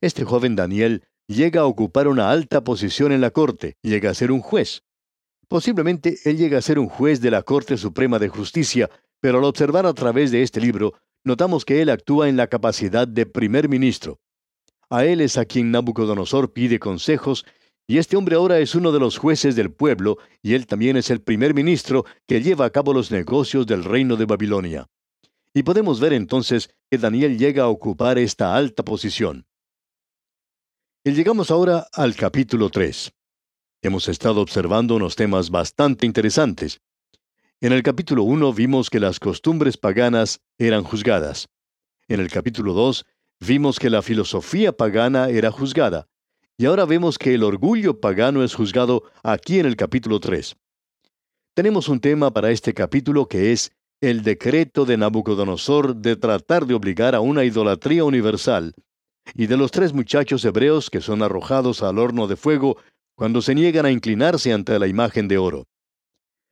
Este 0.00 0.24
joven 0.24 0.56
Daniel 0.56 1.04
llega 1.26 1.62
a 1.62 1.66
ocupar 1.66 2.08
una 2.08 2.30
alta 2.30 2.62
posición 2.64 3.12
en 3.12 3.20
la 3.20 3.30
corte, 3.30 3.76
llega 3.82 4.10
a 4.10 4.14
ser 4.14 4.30
un 4.30 4.40
juez. 4.40 4.82
Posiblemente 5.48 6.18
él 6.24 6.36
llega 6.36 6.58
a 6.58 6.62
ser 6.62 6.78
un 6.78 6.88
juez 6.88 7.20
de 7.20 7.30
la 7.30 7.42
Corte 7.42 7.76
Suprema 7.76 8.18
de 8.18 8.28
Justicia, 8.28 8.90
pero 9.20 9.38
al 9.38 9.44
observar 9.44 9.86
a 9.86 9.94
través 9.94 10.30
de 10.30 10.42
este 10.42 10.60
libro, 10.60 10.94
notamos 11.22 11.64
que 11.64 11.80
él 11.80 11.90
actúa 11.90 12.28
en 12.28 12.36
la 12.36 12.46
capacidad 12.46 13.08
de 13.08 13.26
primer 13.26 13.68
ministro. 13.68 14.20
A 14.90 15.04
él 15.04 15.20
es 15.20 15.38
a 15.38 15.44
quien 15.44 15.70
Nabucodonosor 15.70 16.52
pide 16.52 16.78
consejos, 16.78 17.44
y 17.86 17.98
este 17.98 18.16
hombre 18.16 18.36
ahora 18.36 18.58
es 18.60 18.74
uno 18.74 18.92
de 18.92 19.00
los 19.00 19.18
jueces 19.18 19.56
del 19.56 19.70
pueblo, 19.70 20.18
y 20.42 20.54
él 20.54 20.66
también 20.66 20.96
es 20.96 21.10
el 21.10 21.20
primer 21.20 21.54
ministro 21.54 22.04
que 22.26 22.42
lleva 22.42 22.66
a 22.66 22.70
cabo 22.70 22.94
los 22.94 23.10
negocios 23.10 23.66
del 23.66 23.84
reino 23.84 24.16
de 24.16 24.24
Babilonia. 24.24 24.86
Y 25.52 25.62
podemos 25.62 26.00
ver 26.00 26.12
entonces 26.12 26.70
que 26.90 26.98
Daniel 26.98 27.38
llega 27.38 27.64
a 27.64 27.68
ocupar 27.68 28.18
esta 28.18 28.56
alta 28.56 28.84
posición. 28.84 29.46
Y 31.06 31.12
llegamos 31.12 31.50
ahora 31.50 31.86
al 31.92 32.16
capítulo 32.16 32.70
3. 32.70 33.12
Hemos 33.82 34.08
estado 34.08 34.40
observando 34.40 34.96
unos 34.96 35.16
temas 35.16 35.50
bastante 35.50 36.06
interesantes. 36.06 36.80
En 37.60 37.74
el 37.74 37.82
capítulo 37.82 38.22
1 38.22 38.54
vimos 38.54 38.88
que 38.88 39.00
las 39.00 39.20
costumbres 39.20 39.76
paganas 39.76 40.40
eran 40.56 40.82
juzgadas. 40.82 41.46
En 42.08 42.20
el 42.20 42.30
capítulo 42.30 42.72
2 42.72 43.04
vimos 43.46 43.78
que 43.78 43.90
la 43.90 44.00
filosofía 44.00 44.72
pagana 44.72 45.28
era 45.28 45.50
juzgada. 45.50 46.08
Y 46.56 46.64
ahora 46.64 46.86
vemos 46.86 47.18
que 47.18 47.34
el 47.34 47.42
orgullo 47.42 48.00
pagano 48.00 48.42
es 48.42 48.54
juzgado 48.54 49.02
aquí 49.22 49.58
en 49.58 49.66
el 49.66 49.76
capítulo 49.76 50.20
3. 50.20 50.56
Tenemos 51.52 51.90
un 51.90 52.00
tema 52.00 52.32
para 52.32 52.50
este 52.50 52.72
capítulo 52.72 53.28
que 53.28 53.52
es 53.52 53.72
el 54.00 54.22
decreto 54.22 54.86
de 54.86 54.96
Nabucodonosor 54.96 55.96
de 55.96 56.16
tratar 56.16 56.64
de 56.64 56.72
obligar 56.72 57.14
a 57.14 57.20
una 57.20 57.44
idolatría 57.44 58.04
universal, 58.04 58.74
y 59.34 59.46
de 59.46 59.56
los 59.56 59.70
tres 59.70 59.92
muchachos 59.92 60.44
hebreos 60.44 60.90
que 60.90 61.00
son 61.00 61.22
arrojados 61.22 61.82
al 61.82 61.98
horno 61.98 62.26
de 62.26 62.36
fuego 62.36 62.76
cuando 63.14 63.40
se 63.42 63.54
niegan 63.54 63.86
a 63.86 63.90
inclinarse 63.90 64.52
ante 64.52 64.78
la 64.78 64.86
imagen 64.86 65.28
de 65.28 65.38
oro. 65.38 65.66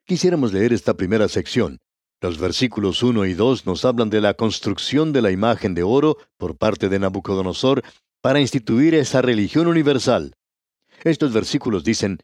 Quisiéramos 0.06 0.52
leer 0.52 0.72
esta 0.72 0.94
primera 0.94 1.28
sección. 1.28 1.78
Los 2.20 2.38
versículos 2.38 3.02
1 3.02 3.26
y 3.26 3.34
2 3.34 3.66
nos 3.66 3.84
hablan 3.84 4.08
de 4.08 4.20
la 4.20 4.34
construcción 4.34 5.12
de 5.12 5.22
la 5.22 5.32
imagen 5.32 5.74
de 5.74 5.82
oro 5.82 6.18
por 6.36 6.56
parte 6.56 6.88
de 6.88 6.98
Nabucodonosor 6.98 7.82
para 8.20 8.40
instituir 8.40 8.94
esa 8.94 9.22
religión 9.22 9.66
universal. 9.66 10.36
Estos 11.02 11.32
versículos 11.32 11.82
dicen, 11.82 12.18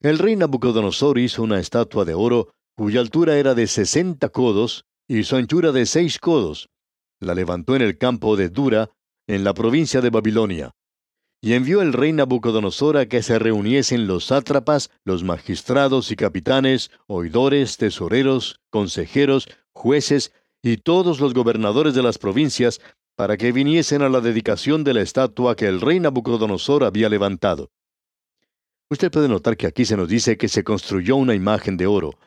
El 0.00 0.18
rey 0.18 0.36
Nabucodonosor 0.36 1.18
hizo 1.18 1.42
una 1.42 1.60
estatua 1.60 2.06
de 2.06 2.14
oro 2.14 2.54
cuya 2.74 3.00
altura 3.00 3.36
era 3.36 3.54
de 3.54 3.66
sesenta 3.66 4.30
codos 4.30 4.86
y 5.06 5.24
su 5.24 5.36
anchura 5.36 5.72
de 5.72 5.86
seis 5.86 6.18
codos. 6.18 6.70
La 7.20 7.34
levantó 7.34 7.76
en 7.76 7.82
el 7.82 7.98
campo 7.98 8.36
de 8.36 8.48
Dura, 8.48 8.90
en 9.26 9.44
la 9.44 9.54
provincia 9.54 10.00
de 10.00 10.10
Babilonia. 10.10 10.72
Y 11.40 11.52
envió 11.52 11.82
el 11.82 11.92
rey 11.92 12.12
Nabucodonosor 12.12 12.96
a 12.96 13.06
que 13.06 13.22
se 13.22 13.38
reuniesen 13.38 14.06
los 14.06 14.26
sátrapas, 14.26 14.90
los 15.04 15.22
magistrados 15.22 16.10
y 16.10 16.16
capitanes, 16.16 16.90
oidores, 17.06 17.76
tesoreros, 17.76 18.60
consejeros, 18.70 19.48
jueces 19.72 20.32
y 20.62 20.78
todos 20.78 21.20
los 21.20 21.34
gobernadores 21.34 21.94
de 21.94 22.02
las 22.02 22.18
provincias, 22.18 22.80
para 23.16 23.36
que 23.36 23.52
viniesen 23.52 24.02
a 24.02 24.08
la 24.08 24.20
dedicación 24.20 24.84
de 24.84 24.94
la 24.94 25.02
estatua 25.02 25.56
que 25.56 25.66
el 25.66 25.80
rey 25.80 26.00
Nabucodonosor 26.00 26.84
había 26.84 27.08
levantado. 27.08 27.70
Usted 28.90 29.10
puede 29.10 29.28
notar 29.28 29.56
que 29.56 29.66
aquí 29.66 29.84
se 29.84 29.96
nos 29.96 30.08
dice 30.08 30.36
que 30.36 30.48
se 30.48 30.62
construyó 30.62 31.16
una 31.16 31.34
imagen 31.34 31.76
de 31.76 31.86
oro, 31.86 32.18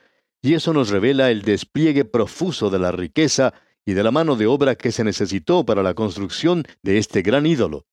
y 0.42 0.54
eso 0.54 0.74
nos 0.74 0.90
revela 0.90 1.32
el 1.32 1.42
despliegue 1.42 2.06
profuso 2.06 2.70
de 2.70 2.80
la 2.80 2.92
riqueza 2.92 3.54
y 3.86 3.94
de 3.94 4.04
la 4.04 4.12
mano 4.12 4.36
de 4.36 4.48
obra 4.48 4.76
que 4.76 4.92
se 4.92 5.04
necesitó 5.04 5.66
para 5.66 5.84
la 5.84 5.94
construcción 5.94 6.66
de 6.84 6.98
este 6.98 7.22
gran 7.22 7.46
ídolo. 7.46 7.86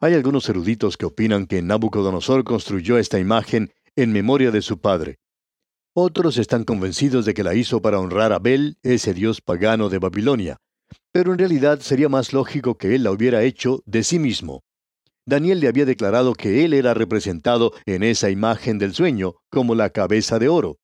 Hay 0.00 0.14
algunos 0.14 0.48
eruditos 0.48 0.96
que 0.96 1.06
opinan 1.06 1.46
que 1.46 1.62
Nabucodonosor 1.62 2.44
construyó 2.44 2.98
esta 2.98 3.18
imagen 3.18 3.72
en 3.94 4.12
memoria 4.12 4.50
de 4.50 4.62
su 4.62 4.80
padre. 4.80 5.18
Otros 5.94 6.38
están 6.38 6.64
convencidos 6.64 7.24
de 7.24 7.34
que 7.34 7.44
la 7.44 7.54
hizo 7.54 7.82
para 7.82 8.00
honrar 8.00 8.32
a 8.32 8.38
Bel, 8.38 8.78
ese 8.82 9.14
dios 9.14 9.40
pagano 9.40 9.90
de 9.90 9.98
Babilonia, 9.98 10.56
pero 11.12 11.32
en 11.32 11.38
realidad 11.38 11.80
sería 11.80 12.08
más 12.08 12.32
lógico 12.32 12.78
que 12.78 12.94
él 12.94 13.04
la 13.04 13.10
hubiera 13.10 13.42
hecho 13.42 13.82
de 13.84 14.02
sí 14.02 14.18
mismo. 14.18 14.62
Daniel 15.24 15.60
le 15.60 15.68
había 15.68 15.84
declarado 15.84 16.34
que 16.34 16.64
él 16.64 16.74
era 16.74 16.94
representado 16.94 17.72
en 17.86 18.02
esa 18.02 18.30
imagen 18.30 18.78
del 18.78 18.94
sueño 18.94 19.34
como 19.50 19.74
la 19.74 19.90
cabeza 19.90 20.38
de 20.38 20.48
oro. 20.48 20.78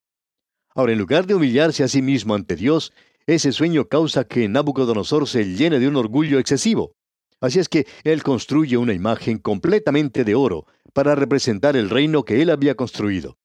Ahora, 0.74 0.92
en 0.92 0.98
lugar 0.98 1.26
de 1.26 1.34
humillarse 1.34 1.82
a 1.82 1.88
sí 1.88 2.02
mismo 2.02 2.34
ante 2.34 2.54
Dios, 2.54 2.92
ese 3.28 3.52
sueño 3.52 3.88
causa 3.88 4.24
que 4.24 4.48
Nabucodonosor 4.48 5.28
se 5.28 5.44
llene 5.44 5.78
de 5.78 5.86
un 5.86 5.96
orgullo 5.96 6.38
excesivo. 6.38 6.94
Así 7.42 7.58
es 7.58 7.68
que 7.68 7.86
él 8.02 8.22
construye 8.22 8.78
una 8.78 8.94
imagen 8.94 9.36
completamente 9.36 10.24
de 10.24 10.34
oro 10.34 10.64
para 10.94 11.14
representar 11.14 11.76
el 11.76 11.90
reino 11.90 12.24
que 12.24 12.40
él 12.40 12.48
había 12.48 12.74
construido. 12.74 13.36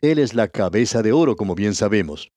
Él 0.00 0.18
es 0.18 0.34
la 0.34 0.48
cabeza 0.48 1.02
de 1.02 1.12
oro, 1.12 1.36
como 1.36 1.54
bien 1.54 1.76
sabemos. 1.76 2.32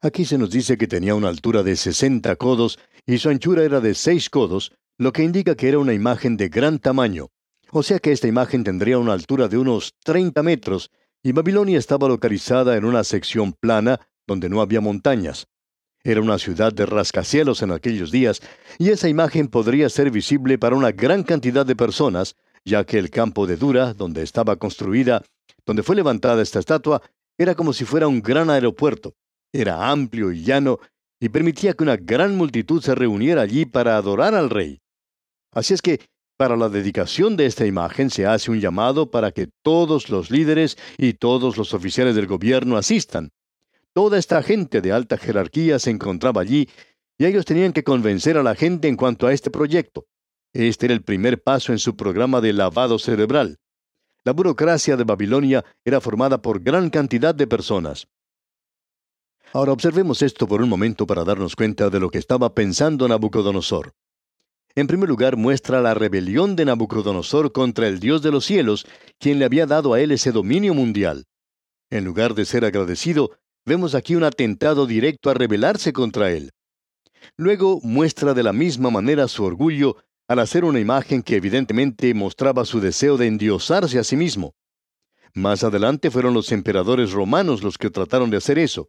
Aquí 0.00 0.24
se 0.24 0.38
nos 0.38 0.50
dice 0.50 0.78
que 0.78 0.86
tenía 0.86 1.16
una 1.16 1.28
altura 1.28 1.64
de 1.64 1.74
60 1.74 2.36
codos 2.36 2.78
y 3.04 3.18
su 3.18 3.28
anchura 3.28 3.64
era 3.64 3.80
de 3.80 3.94
6 3.94 4.30
codos, 4.30 4.70
lo 4.98 5.12
que 5.12 5.24
indica 5.24 5.56
que 5.56 5.68
era 5.68 5.80
una 5.80 5.94
imagen 5.94 6.36
de 6.36 6.48
gran 6.48 6.78
tamaño. 6.78 7.26
O 7.72 7.82
sea 7.82 7.98
que 7.98 8.12
esta 8.12 8.28
imagen 8.28 8.62
tendría 8.62 8.98
una 8.98 9.14
altura 9.14 9.48
de 9.48 9.58
unos 9.58 9.94
30 10.04 10.44
metros, 10.44 10.92
y 11.24 11.32
Babilonia 11.32 11.76
estaba 11.76 12.06
localizada 12.06 12.76
en 12.76 12.84
una 12.84 13.02
sección 13.02 13.52
plana 13.52 13.98
donde 14.28 14.48
no 14.48 14.60
había 14.60 14.80
montañas. 14.80 15.48
Era 16.04 16.20
una 16.20 16.38
ciudad 16.38 16.72
de 16.72 16.86
rascacielos 16.86 17.62
en 17.62 17.72
aquellos 17.72 18.10
días, 18.10 18.40
y 18.78 18.90
esa 18.90 19.08
imagen 19.08 19.48
podría 19.48 19.88
ser 19.88 20.10
visible 20.10 20.58
para 20.58 20.76
una 20.76 20.92
gran 20.92 21.22
cantidad 21.22 21.66
de 21.66 21.76
personas, 21.76 22.36
ya 22.64 22.84
que 22.84 22.98
el 22.98 23.10
campo 23.10 23.46
de 23.46 23.56
Dura, 23.56 23.94
donde 23.94 24.22
estaba 24.22 24.56
construida, 24.56 25.22
donde 25.66 25.82
fue 25.82 25.96
levantada 25.96 26.42
esta 26.42 26.60
estatua, 26.60 27.02
era 27.36 27.54
como 27.54 27.72
si 27.72 27.84
fuera 27.84 28.08
un 28.08 28.22
gran 28.22 28.50
aeropuerto. 28.50 29.14
Era 29.52 29.90
amplio 29.90 30.32
y 30.32 30.42
llano, 30.42 30.78
y 31.20 31.28
permitía 31.28 31.72
que 31.74 31.84
una 31.84 31.96
gran 31.96 32.36
multitud 32.36 32.82
se 32.82 32.94
reuniera 32.94 33.42
allí 33.42 33.64
para 33.66 33.96
adorar 33.96 34.34
al 34.34 34.50
rey. 34.50 34.80
Así 35.52 35.74
es 35.74 35.82
que, 35.82 36.00
para 36.36 36.56
la 36.56 36.68
dedicación 36.68 37.36
de 37.36 37.46
esta 37.46 37.66
imagen 37.66 38.10
se 38.10 38.24
hace 38.24 38.52
un 38.52 38.60
llamado 38.60 39.10
para 39.10 39.32
que 39.32 39.48
todos 39.64 40.08
los 40.08 40.30
líderes 40.30 40.78
y 40.96 41.14
todos 41.14 41.56
los 41.56 41.74
oficiales 41.74 42.14
del 42.14 42.28
gobierno 42.28 42.76
asistan. 42.76 43.30
Toda 43.98 44.16
esta 44.16 44.44
gente 44.44 44.80
de 44.80 44.92
alta 44.92 45.18
jerarquía 45.18 45.80
se 45.80 45.90
encontraba 45.90 46.40
allí 46.40 46.68
y 47.18 47.24
ellos 47.24 47.44
tenían 47.44 47.72
que 47.72 47.82
convencer 47.82 48.38
a 48.38 48.44
la 48.44 48.54
gente 48.54 48.86
en 48.86 48.96
cuanto 48.96 49.26
a 49.26 49.32
este 49.32 49.50
proyecto. 49.50 50.06
Este 50.52 50.86
era 50.86 50.94
el 50.94 51.02
primer 51.02 51.42
paso 51.42 51.72
en 51.72 51.80
su 51.80 51.96
programa 51.96 52.40
de 52.40 52.52
lavado 52.52 53.00
cerebral. 53.00 53.58
La 54.22 54.32
burocracia 54.32 54.96
de 54.96 55.02
Babilonia 55.02 55.64
era 55.84 56.00
formada 56.00 56.40
por 56.40 56.60
gran 56.60 56.90
cantidad 56.90 57.34
de 57.34 57.48
personas. 57.48 58.06
Ahora 59.52 59.72
observemos 59.72 60.22
esto 60.22 60.46
por 60.46 60.62
un 60.62 60.68
momento 60.68 61.04
para 61.04 61.24
darnos 61.24 61.56
cuenta 61.56 61.90
de 61.90 61.98
lo 61.98 62.08
que 62.08 62.18
estaba 62.18 62.54
pensando 62.54 63.08
Nabucodonosor. 63.08 63.94
En 64.76 64.86
primer 64.86 65.08
lugar, 65.08 65.36
muestra 65.36 65.80
la 65.80 65.94
rebelión 65.94 66.54
de 66.54 66.66
Nabucodonosor 66.66 67.50
contra 67.50 67.88
el 67.88 67.98
Dios 67.98 68.22
de 68.22 68.30
los 68.30 68.44
cielos, 68.44 68.86
quien 69.18 69.40
le 69.40 69.44
había 69.44 69.66
dado 69.66 69.92
a 69.92 70.00
él 70.00 70.12
ese 70.12 70.30
dominio 70.30 70.72
mundial. 70.72 71.24
En 71.90 72.04
lugar 72.04 72.34
de 72.34 72.44
ser 72.44 72.64
agradecido, 72.64 73.32
Vemos 73.68 73.94
aquí 73.94 74.16
un 74.16 74.24
atentado 74.24 74.86
directo 74.86 75.28
a 75.28 75.34
rebelarse 75.34 75.92
contra 75.92 76.30
él. 76.30 76.52
Luego 77.36 77.80
muestra 77.82 78.32
de 78.32 78.42
la 78.42 78.54
misma 78.54 78.88
manera 78.88 79.28
su 79.28 79.44
orgullo 79.44 79.98
al 80.26 80.38
hacer 80.38 80.64
una 80.64 80.80
imagen 80.80 81.22
que 81.22 81.36
evidentemente 81.36 82.14
mostraba 82.14 82.64
su 82.64 82.80
deseo 82.80 83.18
de 83.18 83.26
endiosarse 83.26 83.98
a 83.98 84.04
sí 84.04 84.16
mismo. 84.16 84.54
Más 85.34 85.64
adelante 85.64 86.10
fueron 86.10 86.32
los 86.32 86.50
emperadores 86.50 87.12
romanos 87.12 87.62
los 87.62 87.76
que 87.76 87.90
trataron 87.90 88.30
de 88.30 88.38
hacer 88.38 88.58
eso. 88.58 88.88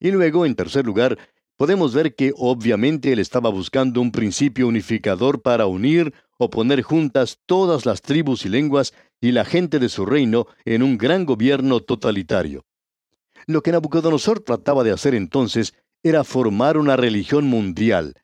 Y 0.00 0.12
luego, 0.12 0.46
en 0.46 0.54
tercer 0.54 0.86
lugar, 0.86 1.18
podemos 1.58 1.92
ver 1.92 2.14
que 2.14 2.32
obviamente 2.38 3.12
él 3.12 3.18
estaba 3.18 3.50
buscando 3.50 4.00
un 4.00 4.12
principio 4.12 4.66
unificador 4.66 5.42
para 5.42 5.66
unir 5.66 6.14
o 6.38 6.48
poner 6.48 6.80
juntas 6.80 7.38
todas 7.44 7.84
las 7.84 8.00
tribus 8.00 8.46
y 8.46 8.48
lenguas 8.48 8.94
y 9.20 9.32
la 9.32 9.44
gente 9.44 9.78
de 9.78 9.90
su 9.90 10.06
reino 10.06 10.46
en 10.64 10.82
un 10.82 10.96
gran 10.96 11.26
gobierno 11.26 11.80
totalitario. 11.80 12.64
Lo 13.46 13.62
que 13.62 13.72
Nabucodonosor 13.72 14.40
trataba 14.40 14.84
de 14.84 14.92
hacer 14.92 15.14
entonces 15.14 15.74
era 16.02 16.24
formar 16.24 16.78
una 16.78 16.96
religión 16.96 17.46
mundial, 17.46 18.14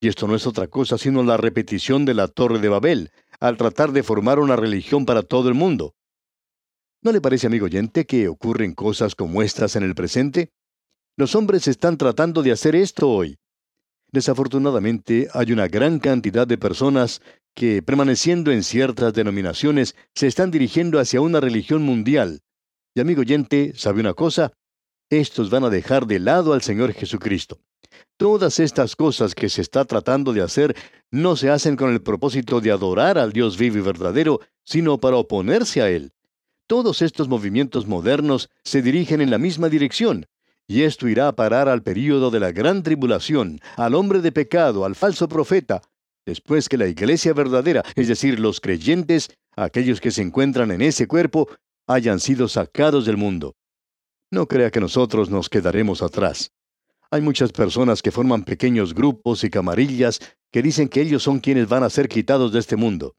y 0.00 0.08
esto 0.08 0.28
no 0.28 0.36
es 0.36 0.46
otra 0.46 0.68
cosa 0.68 0.98
sino 0.98 1.22
la 1.22 1.36
repetición 1.36 2.04
de 2.04 2.14
la 2.14 2.28
Torre 2.28 2.58
de 2.58 2.68
Babel, 2.68 3.10
al 3.40 3.56
tratar 3.56 3.92
de 3.92 4.02
formar 4.02 4.38
una 4.38 4.56
religión 4.56 5.06
para 5.06 5.22
todo 5.22 5.48
el 5.48 5.54
mundo. 5.54 5.94
¿No 7.02 7.12
le 7.12 7.20
parece, 7.20 7.46
amigo 7.46 7.66
oyente, 7.66 8.06
que 8.06 8.28
ocurren 8.28 8.74
cosas 8.74 9.14
como 9.14 9.42
estas 9.42 9.76
en 9.76 9.82
el 9.82 9.94
presente? 9.94 10.52
Los 11.16 11.34
hombres 11.34 11.68
están 11.68 11.98
tratando 11.98 12.42
de 12.42 12.52
hacer 12.52 12.74
esto 12.74 13.10
hoy. 13.10 13.38
Desafortunadamente, 14.10 15.28
hay 15.32 15.52
una 15.52 15.68
gran 15.68 15.98
cantidad 15.98 16.46
de 16.46 16.56
personas 16.56 17.20
que, 17.54 17.82
permaneciendo 17.82 18.52
en 18.52 18.62
ciertas 18.62 19.12
denominaciones, 19.12 19.96
se 20.14 20.26
están 20.26 20.50
dirigiendo 20.50 20.98
hacia 20.98 21.20
una 21.20 21.40
religión 21.40 21.82
mundial. 21.82 22.40
Y 22.94 23.00
amigo 23.00 23.20
oyente, 23.20 23.72
¿sabe 23.74 24.00
una 24.00 24.14
cosa? 24.14 24.52
Estos 25.10 25.50
van 25.50 25.64
a 25.64 25.70
dejar 25.70 26.06
de 26.06 26.18
lado 26.18 26.52
al 26.52 26.62
Señor 26.62 26.92
Jesucristo. 26.92 27.58
Todas 28.16 28.58
estas 28.58 28.96
cosas 28.96 29.34
que 29.34 29.48
se 29.48 29.60
está 29.60 29.84
tratando 29.84 30.32
de 30.32 30.42
hacer 30.42 30.74
no 31.10 31.36
se 31.36 31.50
hacen 31.50 31.76
con 31.76 31.92
el 31.92 32.02
propósito 32.02 32.60
de 32.60 32.70
adorar 32.70 33.18
al 33.18 33.32
Dios 33.32 33.58
vivo 33.58 33.78
y 33.78 33.82
verdadero, 33.82 34.40
sino 34.64 34.98
para 34.98 35.16
oponerse 35.16 35.82
a 35.82 35.90
Él. 35.90 36.12
Todos 36.66 37.02
estos 37.02 37.28
movimientos 37.28 37.86
modernos 37.86 38.48
se 38.64 38.82
dirigen 38.82 39.20
en 39.20 39.30
la 39.30 39.38
misma 39.38 39.68
dirección, 39.68 40.26
y 40.66 40.82
esto 40.82 41.08
irá 41.08 41.28
a 41.28 41.36
parar 41.36 41.68
al 41.68 41.82
período 41.82 42.30
de 42.30 42.40
la 42.40 42.52
gran 42.52 42.82
tribulación, 42.82 43.60
al 43.76 43.94
hombre 43.94 44.20
de 44.20 44.32
pecado, 44.32 44.84
al 44.84 44.94
falso 44.94 45.28
profeta, 45.28 45.82
después 46.24 46.68
que 46.68 46.78
la 46.78 46.86
iglesia 46.86 47.34
verdadera, 47.34 47.82
es 47.96 48.08
decir, 48.08 48.40
los 48.40 48.60
creyentes, 48.60 49.28
aquellos 49.56 50.00
que 50.00 50.10
se 50.10 50.22
encuentran 50.22 50.70
en 50.70 50.80
ese 50.80 51.06
cuerpo, 51.06 51.48
hayan 51.86 52.18
sido 52.18 52.48
sacados 52.48 53.04
del 53.04 53.18
mundo. 53.18 53.54
No 54.34 54.48
crea 54.48 54.72
que 54.72 54.80
nosotros 54.80 55.30
nos 55.30 55.48
quedaremos 55.48 56.02
atrás. 56.02 56.50
Hay 57.12 57.20
muchas 57.20 57.52
personas 57.52 58.02
que 58.02 58.10
forman 58.10 58.42
pequeños 58.42 58.92
grupos 58.92 59.44
y 59.44 59.48
camarillas 59.48 60.18
que 60.50 60.60
dicen 60.60 60.88
que 60.88 61.02
ellos 61.02 61.22
son 61.22 61.38
quienes 61.38 61.68
van 61.68 61.84
a 61.84 61.88
ser 61.88 62.08
quitados 62.08 62.52
de 62.52 62.58
este 62.58 62.74
mundo. 62.74 63.14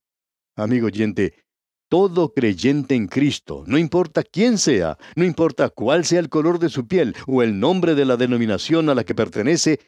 Amigo 0.58 0.88
oyente, 0.88 1.34
todo 1.88 2.34
creyente 2.34 2.96
en 2.96 3.08
Cristo, 3.08 3.64
no 3.66 3.78
importa 3.78 4.24
quién 4.24 4.58
sea, 4.58 4.98
no 5.16 5.24
importa 5.24 5.70
cuál 5.70 6.04
sea 6.04 6.20
el 6.20 6.28
color 6.28 6.60
de 6.60 6.68
su 6.68 6.86
piel 6.86 7.16
o 7.28 7.42
el 7.42 7.62
nombre 7.62 7.96
de 7.96 8.04
la 8.04 8.18
denominación 8.18 8.90
a 8.90 8.94
la 8.94 9.06
que 9.06 9.16
pertenece, 9.16 9.80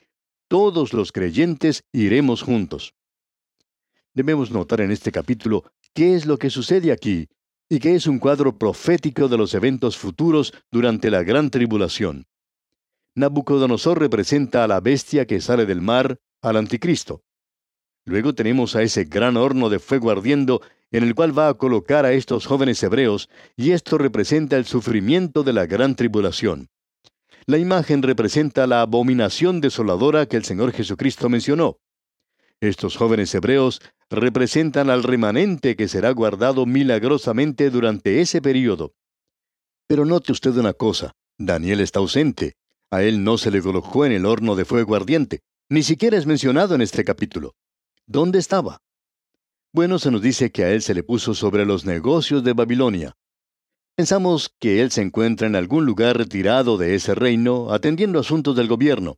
todos 0.48 0.94
los 0.94 1.12
creyentes 1.12 1.84
iremos 1.92 2.42
juntos. 2.42 2.94
Debemos 4.14 4.50
notar 4.50 4.80
en 4.80 4.92
este 4.92 5.12
capítulo 5.12 5.66
qué 5.94 6.16
es 6.16 6.26
lo 6.26 6.38
que 6.38 6.50
sucede 6.50 6.94
aquí 6.94 7.28
y 7.70 7.80
que 7.80 7.96
es 7.96 8.08
un 8.08 8.20
cuadro 8.20 8.58
profético 8.58 9.28
de 9.28 9.38
los 9.38 9.54
eventos 9.54 9.98
futuros 9.98 10.54
durante 10.72 11.12
la 11.12 11.24
gran 11.24 11.50
tribulación. 11.50 12.26
Nabucodonosor 13.16 14.00
representa 14.00 14.64
a 14.64 14.68
la 14.68 14.80
bestia 14.80 15.26
que 15.26 15.42
sale 15.42 15.66
del 15.66 15.82
mar, 15.82 16.20
al 16.42 16.58
anticristo. 16.58 17.24
Luego 18.06 18.34
tenemos 18.34 18.76
a 18.76 18.84
ese 18.84 19.06
gran 19.06 19.36
horno 19.36 19.70
de 19.70 19.80
fuego 19.80 20.12
ardiendo 20.12 20.62
en 20.92 21.04
el 21.04 21.16
cual 21.16 21.38
va 21.38 21.50
a 21.50 21.54
colocar 21.56 22.06
a 22.06 22.14
estos 22.14 22.46
jóvenes 22.46 22.82
hebreos, 22.82 23.30
y 23.58 23.72
esto 23.72 23.98
representa 23.98 24.56
el 24.56 24.66
sufrimiento 24.66 25.44
de 25.44 25.54
la 25.54 25.66
gran 25.66 25.96
tribulación. 25.96 26.70
La 27.46 27.58
imagen 27.58 28.02
representa 28.04 28.68
la 28.68 28.82
abominación 28.82 29.62
desoladora 29.62 30.26
que 30.26 30.38
el 30.38 30.46
Señor 30.46 30.72
Jesucristo 30.72 31.30
mencionó. 31.30 31.80
Estos 32.60 32.98
jóvenes 32.98 33.34
hebreos 33.36 33.82
representan 34.10 34.90
al 34.90 35.04
remanente 35.04 35.76
que 35.76 35.88
será 35.88 36.12
guardado 36.12 36.66
milagrosamente 36.66 37.70
durante 37.70 38.22
ese 38.22 38.42
período. 38.42 38.94
Pero 39.88 40.06
note 40.06 40.32
usted 40.32 40.56
una 40.58 40.74
cosa, 40.74 41.14
Daniel 41.38 41.82
está 41.82 42.00
ausente. 42.00 42.54
A 42.90 43.04
él 43.04 43.24
no 43.24 43.38
se 43.38 43.52
le 43.52 43.62
colocó 43.62 44.06
en 44.06 44.12
el 44.12 44.26
horno 44.26 44.56
de 44.56 44.66
fuego 44.66 44.96
ardiente. 44.96 45.42
Ni 45.70 45.84
siquiera 45.84 46.18
es 46.18 46.26
mencionado 46.26 46.74
en 46.74 46.82
este 46.82 47.04
capítulo. 47.04 47.54
¿Dónde 48.08 48.40
estaba? 48.40 48.82
Bueno, 49.74 50.00
se 50.00 50.10
nos 50.10 50.22
dice 50.22 50.52
que 50.52 50.64
a 50.64 50.72
él 50.72 50.82
se 50.82 50.94
le 50.94 51.04
puso 51.04 51.36
sobre 51.36 51.66
los 51.66 51.86
negocios 51.86 52.44
de 52.44 52.54
Babilonia. 52.54 53.18
Pensamos 53.96 54.50
que 54.60 54.82
él 54.82 54.92
se 54.92 55.02
encuentra 55.02 55.46
en 55.46 55.56
algún 55.56 55.86
lugar 55.86 56.18
retirado 56.18 56.78
de 56.78 56.96
ese 56.96 57.14
reino, 57.14 57.72
atendiendo 57.72 58.20
asuntos 58.20 58.56
del 58.56 58.68
gobierno. 58.68 59.18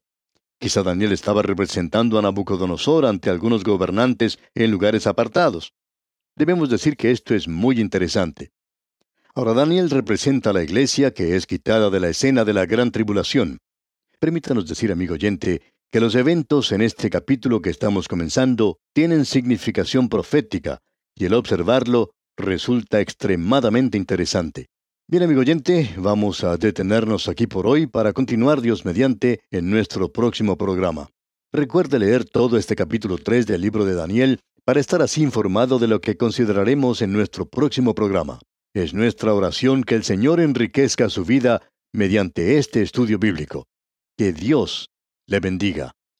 Quizá 0.59 0.83
Daniel 0.83 1.13
estaba 1.13 1.41
representando 1.41 2.19
a 2.19 2.21
Nabucodonosor 2.21 3.05
ante 3.05 3.29
algunos 3.29 3.63
gobernantes 3.63 4.39
en 4.53 4.71
lugares 4.71 5.07
apartados. 5.07 5.73
Debemos 6.35 6.69
decir 6.69 6.97
que 6.97 7.11
esto 7.11 7.33
es 7.33 7.47
muy 7.47 7.79
interesante. 7.79 8.51
Ahora 9.33 9.53
Daniel 9.53 9.89
representa 9.89 10.49
a 10.49 10.53
la 10.53 10.63
iglesia 10.63 11.11
que 11.13 11.37
es 11.37 11.47
quitada 11.47 11.89
de 11.89 12.01
la 12.01 12.09
escena 12.09 12.43
de 12.43 12.53
la 12.53 12.65
gran 12.65 12.91
tribulación. 12.91 13.59
Permítanos 14.19 14.67
decir, 14.67 14.91
amigo 14.91 15.13
oyente, 15.13 15.61
que 15.91 16.01
los 16.01 16.13
eventos 16.15 16.73
en 16.73 16.81
este 16.81 17.09
capítulo 17.09 17.61
que 17.61 17.69
estamos 17.69 18.09
comenzando 18.09 18.79
tienen 18.93 19.23
significación 19.23 20.09
profética, 20.09 20.79
y 21.15 21.25
el 21.25 21.35
observarlo 21.35 22.11
resulta 22.35 22.99
extremadamente 22.99 23.97
interesante. 23.97 24.67
Bien, 25.11 25.23
amigo 25.23 25.41
oyente, 25.41 25.89
vamos 25.97 26.43
a 26.43 26.55
detenernos 26.57 27.29
aquí 27.29 27.47
por 27.47 27.65
hoy 27.65 27.87
para 27.87 28.13
continuar 28.13 28.61
Dios 28.61 28.85
mediante 28.85 29.41
en 29.49 29.67
nuestro 29.71 30.13
próximo 30.13 30.55
programa. 30.55 31.09
Recuerde 31.51 31.97
leer 31.97 32.25
todo 32.25 32.59
este 32.59 32.75
capítulo 32.75 33.17
3 33.17 33.47
del 33.47 33.59
libro 33.59 33.85
de 33.85 33.95
Daniel 33.95 34.39
para 34.63 34.79
estar 34.79 35.01
así 35.01 35.23
informado 35.23 35.79
de 35.79 35.87
lo 35.87 35.99
que 35.99 36.15
consideraremos 36.15 37.01
en 37.01 37.11
nuestro 37.11 37.47
próximo 37.49 37.95
programa. 37.95 38.39
Es 38.75 38.93
nuestra 38.93 39.33
oración 39.33 39.83
que 39.83 39.95
el 39.95 40.03
Señor 40.03 40.39
enriquezca 40.39 41.09
su 41.09 41.25
vida 41.25 41.63
mediante 41.91 42.59
este 42.59 42.83
estudio 42.83 43.17
bíblico. 43.17 43.65
Que 44.15 44.31
Dios 44.31 44.91
le 45.25 45.39
bendiga. 45.39 45.93